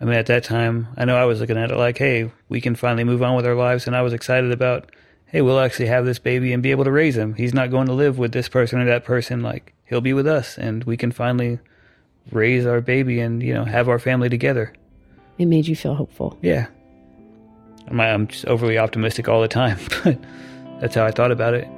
I 0.00 0.04
mean, 0.04 0.14
at 0.14 0.26
that 0.26 0.44
time, 0.44 0.88
I 0.96 1.04
know 1.04 1.16
I 1.16 1.24
was 1.24 1.40
looking 1.40 1.56
at 1.56 1.70
it 1.70 1.76
like, 1.76 1.98
hey, 1.98 2.30
we 2.48 2.60
can 2.60 2.74
finally 2.74 3.04
move 3.04 3.22
on 3.22 3.36
with 3.36 3.46
our 3.46 3.54
lives. 3.54 3.86
And 3.86 3.96
I 3.96 4.02
was 4.02 4.12
excited 4.12 4.52
about, 4.52 4.90
hey, 5.26 5.40
we'll 5.40 5.60
actually 5.60 5.86
have 5.86 6.04
this 6.04 6.18
baby 6.18 6.52
and 6.52 6.62
be 6.62 6.70
able 6.70 6.84
to 6.84 6.92
raise 6.92 7.16
him. 7.16 7.34
He's 7.34 7.54
not 7.54 7.70
going 7.70 7.86
to 7.86 7.94
live 7.94 8.18
with 8.18 8.32
this 8.32 8.48
person 8.48 8.80
or 8.80 8.84
that 8.84 9.04
person. 9.04 9.42
Like, 9.42 9.72
he'll 9.86 10.00
be 10.00 10.12
with 10.12 10.26
us 10.26 10.58
and 10.58 10.84
we 10.84 10.96
can 10.96 11.12
finally 11.12 11.58
raise 12.30 12.66
our 12.66 12.80
baby 12.80 13.20
and, 13.20 13.42
you 13.42 13.54
know, 13.54 13.64
have 13.64 13.88
our 13.88 13.98
family 13.98 14.28
together. 14.28 14.74
It 15.38 15.46
made 15.46 15.66
you 15.66 15.74
feel 15.74 15.94
hopeful. 15.94 16.38
Yeah. 16.42 16.66
I'm 17.88 18.26
just 18.26 18.46
overly 18.46 18.78
optimistic 18.78 19.28
all 19.28 19.40
the 19.40 19.48
time, 19.48 19.78
but 20.04 20.18
that's 20.80 20.94
how 20.94 21.04
I 21.04 21.10
thought 21.10 21.30
about 21.32 21.54
it. 21.54 21.68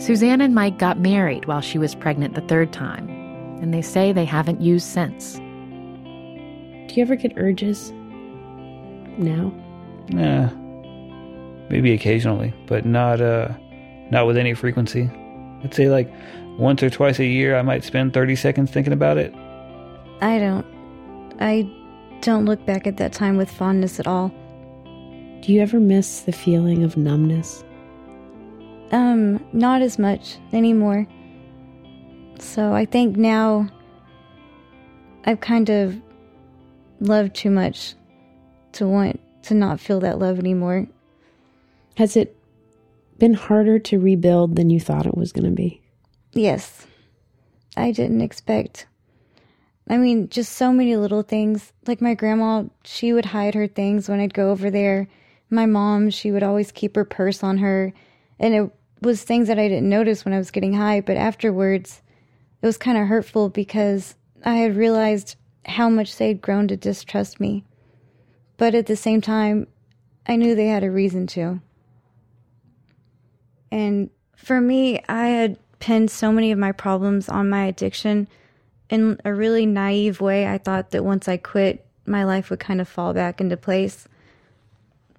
Susanne 0.00 0.40
and 0.40 0.54
Mike 0.54 0.78
got 0.78 0.98
married 0.98 1.44
while 1.44 1.60
she 1.60 1.76
was 1.78 1.94
pregnant 1.94 2.34
the 2.34 2.40
third 2.42 2.72
time, 2.72 3.08
and 3.60 3.74
they 3.74 3.82
say 3.82 4.12
they 4.12 4.24
haven't 4.24 4.60
used 4.60 4.86
since. 4.86 5.34
Do 6.88 6.94
you 6.96 7.02
ever 7.02 7.16
get 7.16 7.34
urges 7.36 7.92
now? 9.18 9.52
Nah. 10.08 10.48
Maybe 11.68 11.92
occasionally, 11.92 12.52
but 12.66 12.84
not 12.84 13.20
uh 13.20 13.48
not 14.10 14.26
with 14.26 14.36
any 14.36 14.54
frequency. 14.54 15.08
I'd 15.62 15.74
say 15.74 15.88
like 15.88 16.12
once 16.58 16.82
or 16.82 16.90
twice 16.90 17.18
a 17.18 17.24
year 17.24 17.56
I 17.56 17.62
might 17.62 17.84
spend 17.84 18.12
30 18.12 18.34
seconds 18.36 18.70
thinking 18.70 18.92
about 18.92 19.18
it. 19.18 19.32
I 20.20 20.38
don't 20.38 20.66
I 21.40 21.70
don't 22.20 22.44
look 22.44 22.64
back 22.66 22.86
at 22.86 22.96
that 22.98 23.12
time 23.12 23.36
with 23.36 23.50
fondness 23.50 23.98
at 23.98 24.06
all. 24.06 24.28
Do 25.42 25.52
you 25.52 25.60
ever 25.60 25.80
miss 25.80 26.20
the 26.20 26.32
feeling 26.32 26.84
of 26.84 26.96
numbness? 26.96 27.64
Um, 28.92 29.44
not 29.52 29.82
as 29.82 29.98
much 29.98 30.36
anymore. 30.52 31.06
So 32.38 32.72
I 32.72 32.84
think 32.84 33.16
now 33.16 33.68
I've 35.24 35.40
kind 35.40 35.70
of 35.70 36.00
loved 37.00 37.34
too 37.34 37.50
much 37.50 37.94
to 38.72 38.86
want 38.86 39.20
to 39.44 39.54
not 39.54 39.80
feel 39.80 40.00
that 40.00 40.18
love 40.18 40.38
anymore. 40.38 40.86
Has 41.96 42.16
it 42.16 42.36
been 43.18 43.34
harder 43.34 43.78
to 43.78 43.98
rebuild 43.98 44.56
than 44.56 44.70
you 44.70 44.80
thought 44.80 45.06
it 45.06 45.16
was 45.16 45.32
going 45.32 45.44
to 45.44 45.50
be? 45.50 45.82
Yes. 46.32 46.86
I 47.76 47.92
didn't 47.92 48.20
expect. 48.20 48.86
I 49.90 49.96
mean, 49.96 50.28
just 50.28 50.52
so 50.52 50.72
many 50.72 50.96
little 50.96 51.22
things. 51.22 51.72
Like 51.84 52.00
my 52.00 52.14
grandma, 52.14 52.62
she 52.84 53.12
would 53.12 53.24
hide 53.24 53.56
her 53.56 53.66
things 53.66 54.08
when 54.08 54.20
I'd 54.20 54.32
go 54.32 54.52
over 54.52 54.70
there. 54.70 55.08
My 55.50 55.66
mom, 55.66 56.10
she 56.10 56.30
would 56.30 56.44
always 56.44 56.70
keep 56.70 56.94
her 56.94 57.04
purse 57.04 57.42
on 57.42 57.58
her. 57.58 57.92
And 58.38 58.54
it 58.54 58.70
was 59.02 59.24
things 59.24 59.48
that 59.48 59.58
I 59.58 59.66
didn't 59.66 59.88
notice 59.88 60.24
when 60.24 60.32
I 60.32 60.38
was 60.38 60.52
getting 60.52 60.74
high, 60.74 61.00
but 61.00 61.16
afterwards 61.16 62.02
it 62.62 62.66
was 62.66 62.78
kind 62.78 62.98
of 62.98 63.08
hurtful 63.08 63.48
because 63.48 64.14
I 64.44 64.58
had 64.58 64.76
realized 64.76 65.34
how 65.66 65.88
much 65.88 66.16
they 66.16 66.28
had 66.28 66.40
grown 66.40 66.68
to 66.68 66.76
distrust 66.76 67.40
me. 67.40 67.64
But 68.58 68.76
at 68.76 68.86
the 68.86 68.96
same 68.96 69.20
time, 69.20 69.66
I 70.24 70.36
knew 70.36 70.54
they 70.54 70.68
had 70.68 70.84
a 70.84 70.90
reason 70.90 71.26
to. 71.28 71.60
And 73.72 74.10
for 74.36 74.60
me, 74.60 75.02
I 75.08 75.26
had 75.26 75.58
pinned 75.80 76.12
so 76.12 76.30
many 76.30 76.52
of 76.52 76.58
my 76.58 76.70
problems 76.70 77.28
on 77.28 77.50
my 77.50 77.64
addiction 77.64 78.28
in 78.90 79.18
a 79.24 79.32
really 79.32 79.64
naive 79.64 80.20
way. 80.20 80.46
I 80.46 80.58
thought 80.58 80.90
that 80.90 81.04
once 81.04 81.28
I 81.28 81.36
quit, 81.36 81.86
my 82.04 82.24
life 82.24 82.50
would 82.50 82.60
kind 82.60 82.80
of 82.80 82.88
fall 82.88 83.14
back 83.14 83.40
into 83.40 83.56
place. 83.56 84.06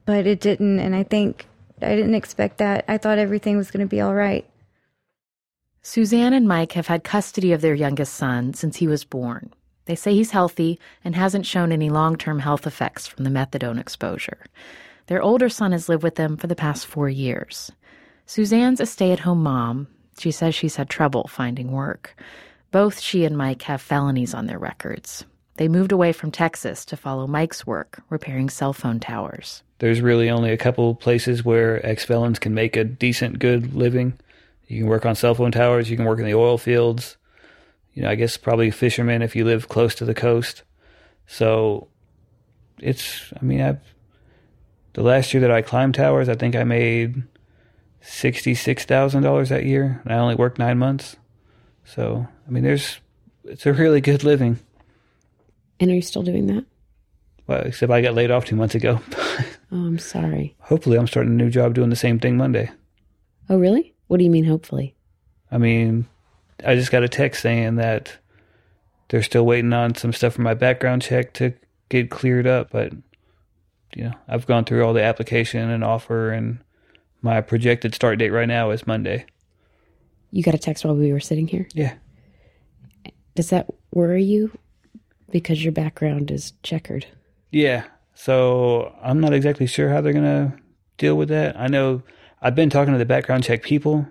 But 0.05 0.27
it 0.27 0.41
didn't. 0.41 0.79
And 0.79 0.95
I 0.95 1.03
think 1.03 1.47
I 1.81 1.95
didn't 1.95 2.15
expect 2.15 2.57
that. 2.59 2.85
I 2.87 2.97
thought 2.97 3.17
everything 3.17 3.57
was 3.57 3.71
going 3.71 3.85
to 3.85 3.89
be 3.89 4.01
all 4.01 4.13
right. 4.13 4.45
Susanne 5.81 6.33
and 6.33 6.47
Mike 6.47 6.73
have 6.73 6.87
had 6.87 7.03
custody 7.03 7.53
of 7.53 7.61
their 7.61 7.73
youngest 7.73 8.13
son 8.13 8.53
since 8.53 8.77
he 8.77 8.87
was 8.87 9.03
born. 9.03 9.51
They 9.85 9.95
say 9.95 10.13
he's 10.13 10.31
healthy 10.31 10.79
and 11.03 11.15
hasn't 11.15 11.47
shown 11.47 11.71
any 11.71 11.89
long 11.89 12.17
term 12.17 12.39
health 12.39 12.67
effects 12.67 13.07
from 13.07 13.23
the 13.23 13.31
methadone 13.31 13.79
exposure. 13.79 14.37
Their 15.07 15.21
older 15.21 15.49
son 15.49 15.71
has 15.71 15.89
lived 15.89 16.03
with 16.03 16.15
them 16.15 16.37
for 16.37 16.47
the 16.47 16.55
past 16.55 16.85
four 16.85 17.09
years. 17.09 17.71
Susanne's 18.27 18.79
a 18.79 18.85
stay 18.85 19.11
at 19.11 19.19
home 19.19 19.41
mom. 19.41 19.87
She 20.19 20.31
says 20.31 20.53
she's 20.53 20.75
had 20.75 20.89
trouble 20.89 21.27
finding 21.27 21.71
work. 21.71 22.15
Both 22.71 22.99
she 22.99 23.25
and 23.25 23.37
Mike 23.37 23.61
have 23.63 23.81
felonies 23.81 24.33
on 24.33 24.47
their 24.47 24.59
records. 24.59 25.25
They 25.57 25.67
moved 25.67 25.91
away 25.91 26.13
from 26.13 26.31
Texas 26.31 26.85
to 26.85 26.97
follow 26.97 27.27
Mike's 27.27 27.67
work, 27.67 28.01
repairing 28.09 28.49
cell 28.49 28.73
phone 28.73 28.99
towers 28.99 29.63
there's 29.81 29.99
really 29.99 30.29
only 30.29 30.51
a 30.51 30.57
couple 30.57 30.93
places 30.93 31.43
where 31.43 31.83
ex 31.83 32.05
felons 32.05 32.37
can 32.37 32.53
make 32.53 32.77
a 32.77 32.83
decent, 32.83 33.39
good 33.39 33.73
living. 33.73 34.13
You 34.67 34.81
can 34.81 34.87
work 34.87 35.07
on 35.07 35.15
cell 35.15 35.33
phone 35.33 35.51
towers. 35.51 35.89
You 35.89 35.97
can 35.97 36.05
work 36.05 36.19
in 36.19 36.25
the 36.25 36.35
oil 36.35 36.59
fields. 36.59 37.17
You 37.95 38.03
know, 38.03 38.09
I 38.11 38.15
guess 38.15 38.37
probably 38.37 38.69
fishermen 38.69 39.23
if 39.23 39.35
you 39.35 39.43
live 39.43 39.69
close 39.69 39.95
to 39.95 40.05
the 40.05 40.13
coast. 40.13 40.61
So 41.25 41.87
it's, 42.77 43.33
I 43.41 43.43
mean, 43.43 43.59
I've 43.59 43.79
the 44.93 45.01
last 45.01 45.33
year 45.33 45.41
that 45.41 45.51
I 45.51 45.63
climbed 45.63 45.95
towers, 45.95 46.29
I 46.29 46.35
think 46.35 46.55
I 46.55 46.63
made 46.63 47.23
sixty-six 48.01 48.85
thousand 48.85 49.23
dollars 49.23 49.49
that 49.49 49.65
year, 49.65 49.99
and 50.03 50.13
I 50.13 50.19
only 50.19 50.35
worked 50.35 50.59
nine 50.59 50.77
months. 50.77 51.15
So, 51.85 52.27
I 52.47 52.51
mean, 52.51 52.63
there's 52.63 52.99
it's 53.43 53.65
a 53.65 53.73
really 53.73 54.01
good 54.01 54.23
living. 54.23 54.59
And 55.79 55.89
are 55.89 55.95
you 55.95 56.01
still 56.01 56.23
doing 56.23 56.47
that? 56.47 56.65
Well, 57.47 57.61
except 57.61 57.91
I 57.91 58.01
got 58.01 58.13
laid 58.13 58.31
off 58.31 58.45
two 58.45 58.55
months 58.55 58.75
ago. 58.75 59.01
oh, 59.17 59.45
I'm 59.71 59.99
sorry. 59.99 60.55
Hopefully, 60.59 60.97
I'm 60.97 61.07
starting 61.07 61.33
a 61.33 61.43
new 61.43 61.49
job 61.49 61.73
doing 61.73 61.89
the 61.89 61.95
same 61.95 62.19
thing 62.19 62.37
Monday. 62.37 62.69
Oh, 63.49 63.57
really? 63.57 63.93
What 64.07 64.17
do 64.17 64.23
you 64.23 64.29
mean, 64.29 64.45
hopefully? 64.45 64.95
I 65.51 65.57
mean, 65.57 66.07
I 66.65 66.75
just 66.75 66.91
got 66.91 67.03
a 67.03 67.09
text 67.09 67.41
saying 67.41 67.75
that 67.75 68.17
they're 69.09 69.23
still 69.23 69.45
waiting 69.45 69.73
on 69.73 69.95
some 69.95 70.13
stuff 70.13 70.33
from 70.33 70.43
my 70.43 70.53
background 70.53 71.01
check 71.01 71.33
to 71.33 71.53
get 71.89 72.09
cleared 72.09 72.47
up, 72.47 72.71
but 72.71 72.93
you 73.95 74.05
know, 74.05 74.13
I've 74.27 74.47
gone 74.47 74.63
through 74.63 74.85
all 74.85 74.93
the 74.93 75.03
application 75.03 75.69
and 75.69 75.83
offer 75.83 76.31
and 76.31 76.59
my 77.21 77.41
projected 77.41 77.93
start 77.93 78.19
date 78.19 78.29
right 78.29 78.47
now 78.47 78.71
is 78.71 78.87
Monday. 78.87 79.25
You 80.31 80.43
got 80.43 80.55
a 80.55 80.57
text 80.57 80.83
while 80.85 80.95
we 80.95 81.11
were 81.11 81.19
sitting 81.19 81.47
here? 81.47 81.67
Yeah. 81.73 81.93
Does 83.35 83.49
that 83.49 83.67
worry 83.93 84.23
you? 84.23 84.51
Because 85.29 85.63
your 85.63 85.71
background 85.71 86.31
is 86.31 86.53
checkered. 86.63 87.05
Yeah. 87.51 87.83
So 88.15 88.93
I'm 89.01 89.19
not 89.19 89.33
exactly 89.33 89.67
sure 89.67 89.89
how 89.89 90.01
they're 90.01 90.13
going 90.13 90.25
to 90.25 90.53
deal 90.97 91.15
with 91.15 91.29
that. 91.29 91.57
I 91.57 91.67
know 91.67 92.03
I've 92.41 92.55
been 92.55 92.69
talking 92.69 92.93
to 92.93 92.97
the 92.97 93.05
background 93.05 93.43
check 93.43 93.63
people, 93.63 94.07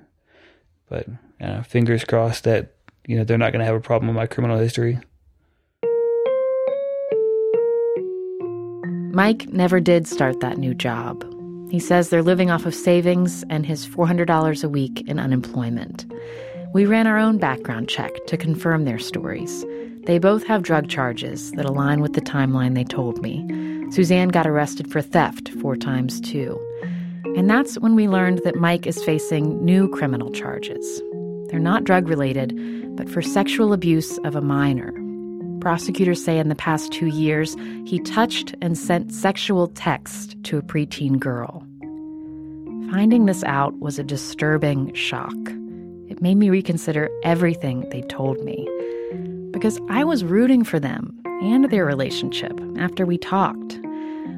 but 0.89 1.07
uh, 1.41 1.63
fingers 1.63 2.05
crossed 2.05 2.45
that 2.45 2.75
you 3.07 3.17
know 3.17 3.25
they're 3.25 3.39
not 3.39 3.53
going 3.53 3.61
to 3.61 3.67
have 3.67 3.75
a 3.75 3.81
problem 3.81 4.09
with 4.09 4.17
my 4.17 4.27
criminal 4.27 4.59
history. 4.59 4.99
Mike 9.13 9.49
never 9.49 9.81
did 9.81 10.07
start 10.07 10.41
that 10.41 10.59
new 10.59 10.73
job. 10.73 11.25
He 11.71 11.79
says 11.79 12.09
they're 12.09 12.23
living 12.23 12.51
off 12.51 12.67
of 12.67 12.75
savings 12.75 13.45
and 13.51 13.67
his 13.67 13.87
$400 13.87 14.65
a 14.65 14.69
week 14.69 15.09
in 15.09 15.19
unemployment. 15.19 16.10
We 16.73 16.87
ran 16.87 17.09
our 17.09 17.19
own 17.19 17.39
background 17.39 17.89
check 17.89 18.13
to 18.27 18.37
confirm 18.37 18.85
their 18.85 19.01
stories. 19.01 19.65
They 20.05 20.21
both 20.21 20.47
have 20.47 20.63
drug 20.63 20.89
charges 20.89 21.51
that 21.53 21.65
align 21.65 22.01
with 22.01 22.13
the 22.13 22.21
timeline 22.21 22.75
they 22.75 22.85
told 22.85 23.21
me. 23.21 23.45
Susanne 23.91 24.29
got 24.29 24.47
arrested 24.47 24.89
for 24.89 25.03
theft 25.03 25.49
four 25.61 25.75
times, 25.75 26.21
too. 26.21 26.61
And 27.37 27.51
that's 27.51 27.77
when 27.81 27.97
we 27.97 28.07
learned 28.07 28.43
that 28.45 28.55
Mike 28.55 28.87
is 28.87 29.03
facing 29.03 29.65
new 29.65 29.89
criminal 29.89 30.31
charges. 30.31 31.03
They're 31.49 31.59
not 31.59 31.83
drug 31.83 32.09
related, 32.09 32.57
but 32.97 33.11
for 33.11 33.21
sexual 33.21 33.73
abuse 33.73 34.19
of 34.19 34.37
a 34.37 34.41
minor. 34.41 34.95
Prosecutors 35.61 36.25
say 36.25 36.39
in 36.39 36.49
the 36.49 36.55
past 36.55 36.93
two 36.93 37.09
years, 37.09 37.57
he 37.85 37.99
touched 37.99 38.55
and 38.63 38.79
sent 38.79 39.13
sexual 39.13 39.67
texts 39.69 40.37
to 40.45 40.59
a 40.59 40.63
preteen 40.63 41.19
girl. 41.19 41.67
Finding 42.93 43.27
this 43.27 43.43
out 43.43 43.77
was 43.81 43.99
a 43.99 44.05
disturbing 44.05 44.95
shock. 44.95 45.35
Made 46.23 46.35
me 46.35 46.51
reconsider 46.51 47.09
everything 47.23 47.89
they 47.89 48.03
told 48.03 48.45
me. 48.45 48.69
Because 49.53 49.81
I 49.89 50.05
was 50.05 50.23
rooting 50.23 50.65
for 50.65 50.79
them 50.79 51.19
and 51.25 51.71
their 51.71 51.87
relationship 51.87 52.61
after 52.79 53.07
we 53.07 53.17
talked. 53.17 53.81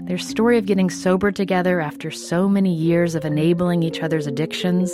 Their 0.07 0.19
story 0.19 0.59
of 0.59 0.67
getting 0.67 0.91
sober 0.91 1.33
together 1.33 1.81
after 1.81 2.13
so 2.13 2.49
many 2.49 2.73
years 2.73 3.17
of 3.17 3.25
enabling 3.25 3.83
each 3.83 4.01
other's 4.01 4.29
addictions, 4.29 4.93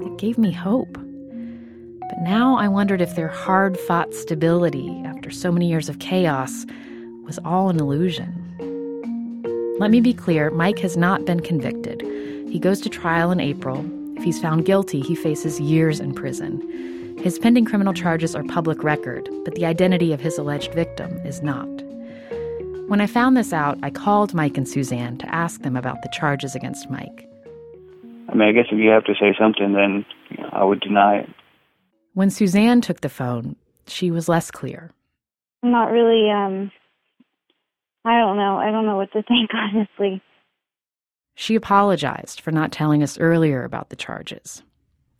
it 0.00 0.16
gave 0.16 0.38
me 0.38 0.50
hope. 0.50 0.94
But 0.94 2.22
now 2.22 2.56
I 2.56 2.68
wondered 2.68 3.02
if 3.02 3.16
their 3.16 3.28
hard 3.28 3.78
fought 3.78 4.14
stability 4.14 5.02
after 5.04 5.30
so 5.30 5.52
many 5.52 5.68
years 5.68 5.90
of 5.90 5.98
chaos 5.98 6.64
was 7.24 7.38
all 7.44 7.68
an 7.68 7.78
illusion. 7.78 8.34
Let 9.78 9.90
me 9.90 10.00
be 10.00 10.14
clear 10.14 10.50
Mike 10.50 10.78
has 10.78 10.96
not 10.96 11.26
been 11.26 11.40
convicted. 11.40 12.00
He 12.48 12.58
goes 12.58 12.80
to 12.80 12.88
trial 12.88 13.30
in 13.30 13.40
April. 13.40 13.84
If 14.20 14.24
he's 14.24 14.38
found 14.38 14.66
guilty, 14.66 15.00
he 15.00 15.14
faces 15.14 15.58
years 15.60 15.98
in 15.98 16.12
prison. 16.12 17.16
His 17.16 17.38
pending 17.38 17.64
criminal 17.64 17.94
charges 17.94 18.36
are 18.36 18.42
public 18.42 18.84
record, 18.84 19.26
but 19.46 19.54
the 19.54 19.64
identity 19.64 20.12
of 20.12 20.20
his 20.20 20.36
alleged 20.36 20.74
victim 20.74 21.16
is 21.24 21.40
not. 21.40 21.64
When 22.88 23.00
I 23.00 23.06
found 23.06 23.34
this 23.34 23.54
out, 23.54 23.78
I 23.82 23.88
called 23.88 24.34
Mike 24.34 24.58
and 24.58 24.68
Susanne 24.68 25.16
to 25.20 25.34
ask 25.34 25.62
them 25.62 25.74
about 25.74 26.02
the 26.02 26.10
charges 26.12 26.54
against 26.54 26.90
Mike. 26.90 27.26
I 28.28 28.34
mean, 28.34 28.46
I 28.46 28.52
guess 28.52 28.66
if 28.70 28.78
you 28.78 28.90
have 28.90 29.04
to 29.04 29.14
say 29.14 29.34
something, 29.38 29.72
then 29.72 30.04
you 30.28 30.42
know, 30.42 30.50
I 30.52 30.64
would 30.64 30.80
deny 30.80 31.20
it. 31.20 31.30
When 32.12 32.28
Susanne 32.28 32.82
took 32.82 33.00
the 33.00 33.08
phone, 33.08 33.56
she 33.86 34.10
was 34.10 34.28
less 34.28 34.50
clear. 34.50 34.90
I'm 35.62 35.70
not 35.70 35.90
really, 35.90 36.30
um, 36.30 36.70
I 38.04 38.18
don't 38.18 38.36
know. 38.36 38.58
I 38.58 38.70
don't 38.70 38.84
know 38.84 38.98
what 38.98 39.12
to 39.12 39.22
think, 39.26 39.48
honestly. 39.54 40.22
She 41.40 41.54
apologized 41.54 42.42
for 42.42 42.52
not 42.52 42.70
telling 42.70 43.02
us 43.02 43.18
earlier 43.18 43.64
about 43.64 43.88
the 43.88 43.96
charges. 43.96 44.62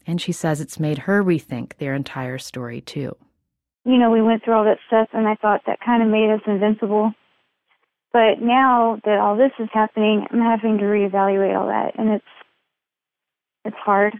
And 0.06 0.20
she 0.20 0.32
says 0.32 0.60
it's 0.60 0.78
made 0.78 0.98
her 0.98 1.24
rethink 1.24 1.78
their 1.78 1.94
entire 1.94 2.36
story, 2.36 2.82
too. 2.82 3.16
You 3.86 3.96
know, 3.96 4.10
we 4.10 4.20
went 4.20 4.44
through 4.44 4.52
all 4.52 4.64
that 4.64 4.76
stuff, 4.86 5.08
and 5.14 5.26
I 5.26 5.36
thought 5.36 5.62
that 5.64 5.80
kind 5.80 6.02
of 6.02 6.10
made 6.10 6.30
us 6.30 6.42
invincible. 6.46 7.14
But 8.12 8.42
now 8.42 9.00
that 9.06 9.18
all 9.18 9.34
this 9.34 9.52
is 9.58 9.70
happening, 9.72 10.26
I'm 10.30 10.42
having 10.42 10.76
to 10.76 10.84
reevaluate 10.84 11.58
all 11.58 11.68
that, 11.68 11.98
and 11.98 12.10
it's 12.10 12.24
it's 13.64 13.76
hard. 13.78 14.12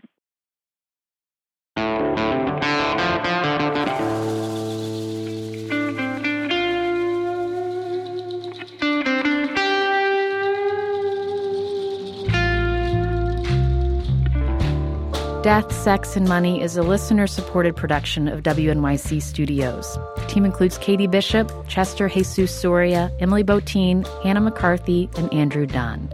Death, 15.42 15.72
Sex, 15.72 16.16
and 16.16 16.28
Money 16.28 16.60
is 16.60 16.76
a 16.76 16.82
listener 16.82 17.26
supported 17.26 17.74
production 17.74 18.28
of 18.28 18.42
WNYC 18.42 19.22
Studios. 19.22 19.98
The 20.16 20.26
team 20.26 20.44
includes 20.44 20.76
Katie 20.76 21.06
Bishop, 21.06 21.50
Chester 21.66 22.10
Jesus 22.10 22.54
Soria, 22.54 23.10
Emily 23.20 23.42
Botein, 23.42 24.06
Hannah 24.22 24.42
McCarthy, 24.42 25.08
and 25.16 25.32
Andrew 25.32 25.64
Dunn. 25.64 26.12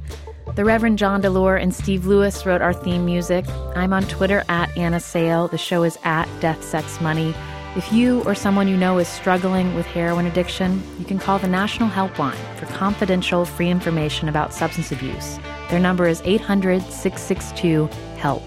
The 0.55 0.65
Reverend 0.65 0.99
John 0.99 1.23
DeLore 1.23 1.61
and 1.61 1.75
Steve 1.75 2.07
Lewis 2.07 2.47
wrote 2.47 2.63
our 2.63 2.73
theme 2.73 3.05
music. 3.05 3.45
I'm 3.75 3.93
on 3.93 4.05
Twitter 4.05 4.45
at 4.49 4.75
Anna 4.77 5.01
Sale. 5.01 5.49
The 5.49 5.59
show 5.59 5.83
is 5.83 5.99
at 6.05 6.29
Death, 6.41 6.63
Sex, 6.63 7.01
Money. 7.01 7.35
If 7.75 7.93
you 7.93 8.23
or 8.23 8.37
someone 8.37 8.69
you 8.69 8.77
know 8.77 8.99
is 8.99 9.09
struggling 9.09 9.75
with 9.75 9.87
heroin 9.87 10.27
addiction, 10.27 10.81
you 11.01 11.05
can 11.05 11.19
call 11.19 11.41
the 11.41 11.49
National 11.49 11.89
Helpline 11.89 12.37
for 12.55 12.67
confidential, 12.67 13.45
free 13.45 13.71
information 13.71 14.29
about 14.29 14.55
substance 14.55 14.93
abuse. 14.93 15.41
Their 15.69 15.81
number 15.81 16.07
is 16.07 16.23
800 16.25 16.81
662 16.81 17.89
HELP. 18.19 18.45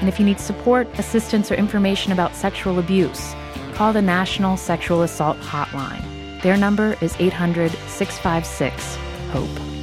And 0.00 0.08
if 0.08 0.18
you 0.18 0.26
need 0.26 0.40
support, 0.40 0.86
assistance, 0.98 1.50
or 1.50 1.54
information 1.54 2.12
about 2.12 2.34
sexual 2.34 2.78
abuse, 2.78 3.34
call 3.74 3.92
the 3.92 4.02
National 4.02 4.56
Sexual 4.56 5.02
Assault 5.02 5.38
Hotline. 5.38 6.02
Their 6.42 6.56
number 6.56 6.96
is 7.00 7.16
800 7.18 7.72
656 7.88 8.96
HOPE. 9.30 9.76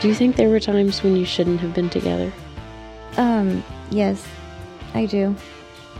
Do 0.00 0.08
you 0.08 0.14
think 0.14 0.36
there 0.36 0.48
were 0.48 0.60
times 0.60 1.02
when 1.02 1.16
you 1.16 1.24
shouldn't 1.24 1.60
have 1.60 1.74
been 1.74 1.90
together? 1.90 2.32
Um, 3.16 3.64
yes, 3.90 4.26
I 4.94 5.06
do. 5.06 5.34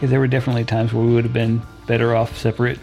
Yeah, 0.01 0.09
there 0.09 0.21
were 0.21 0.29
definitely 0.29 0.65
times 0.65 0.93
where 0.93 1.05
we 1.05 1.13
would 1.15 1.25
have 1.25 1.33
been 1.33 1.63
better 1.87 2.15
off 2.15 2.37
separate. 2.37 2.79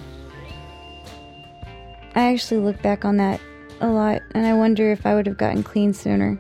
I 2.16 2.34
actually 2.34 2.62
look 2.62 2.82
back 2.82 3.06
on 3.06 3.18
that 3.18 3.40
a 3.80 3.88
lot, 3.88 4.22
and 4.34 4.46
I 4.46 4.54
wonder 4.54 4.92
if 4.92 5.06
I 5.06 5.14
would 5.14 5.28
have 5.28 5.38
gotten 5.38 5.64
clean 5.64 5.94
sooner. 5.94 6.40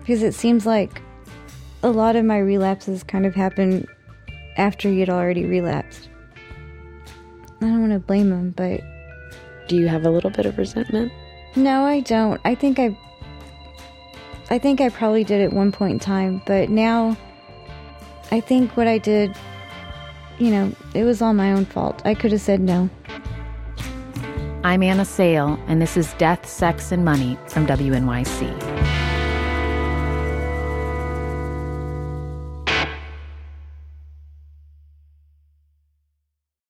Because 0.00 0.22
it 0.22 0.34
seems 0.34 0.66
like 0.66 1.02
a 1.82 1.90
lot 1.90 2.16
of 2.16 2.24
my 2.24 2.38
relapses 2.38 3.02
kind 3.02 3.24
of 3.26 3.34
happen 3.34 3.86
after 4.56 4.90
you'd 4.90 5.08
already 5.08 5.44
relapsed. 5.44 6.08
I 7.60 7.66
don't 7.66 7.80
want 7.80 7.92
to 7.92 7.98
blame 7.98 8.30
him, 8.30 8.50
but. 8.50 8.80
Do 9.68 9.76
you 9.76 9.86
have 9.86 10.04
a 10.04 10.10
little 10.10 10.30
bit 10.30 10.46
of 10.46 10.58
resentment? 10.58 11.12
No, 11.56 11.84
I 11.84 12.00
don't. 12.00 12.40
I 12.44 12.54
think 12.54 12.78
I. 12.78 12.96
I 14.50 14.58
think 14.58 14.80
I 14.80 14.88
probably 14.88 15.22
did 15.22 15.40
at 15.40 15.52
one 15.52 15.72
point 15.72 15.92
in 15.94 15.98
time, 16.00 16.42
but 16.46 16.70
now. 16.70 17.16
I 18.32 18.40
think 18.40 18.76
what 18.76 18.86
I 18.86 18.98
did. 18.98 19.34
You 20.38 20.50
know, 20.50 20.72
it 20.94 21.04
was 21.04 21.20
all 21.20 21.34
my 21.34 21.52
own 21.52 21.66
fault. 21.66 22.00
I 22.04 22.14
could 22.14 22.32
have 22.32 22.40
said 22.40 22.60
no. 22.60 22.88
I'm 24.62 24.82
Anna 24.82 25.04
Sale, 25.04 25.58
and 25.68 25.80
this 25.80 25.96
is 25.96 26.12
Death, 26.14 26.48
Sex, 26.48 26.92
and 26.92 27.04
Money 27.04 27.38
from 27.46 27.66
WNYC. 27.66 28.69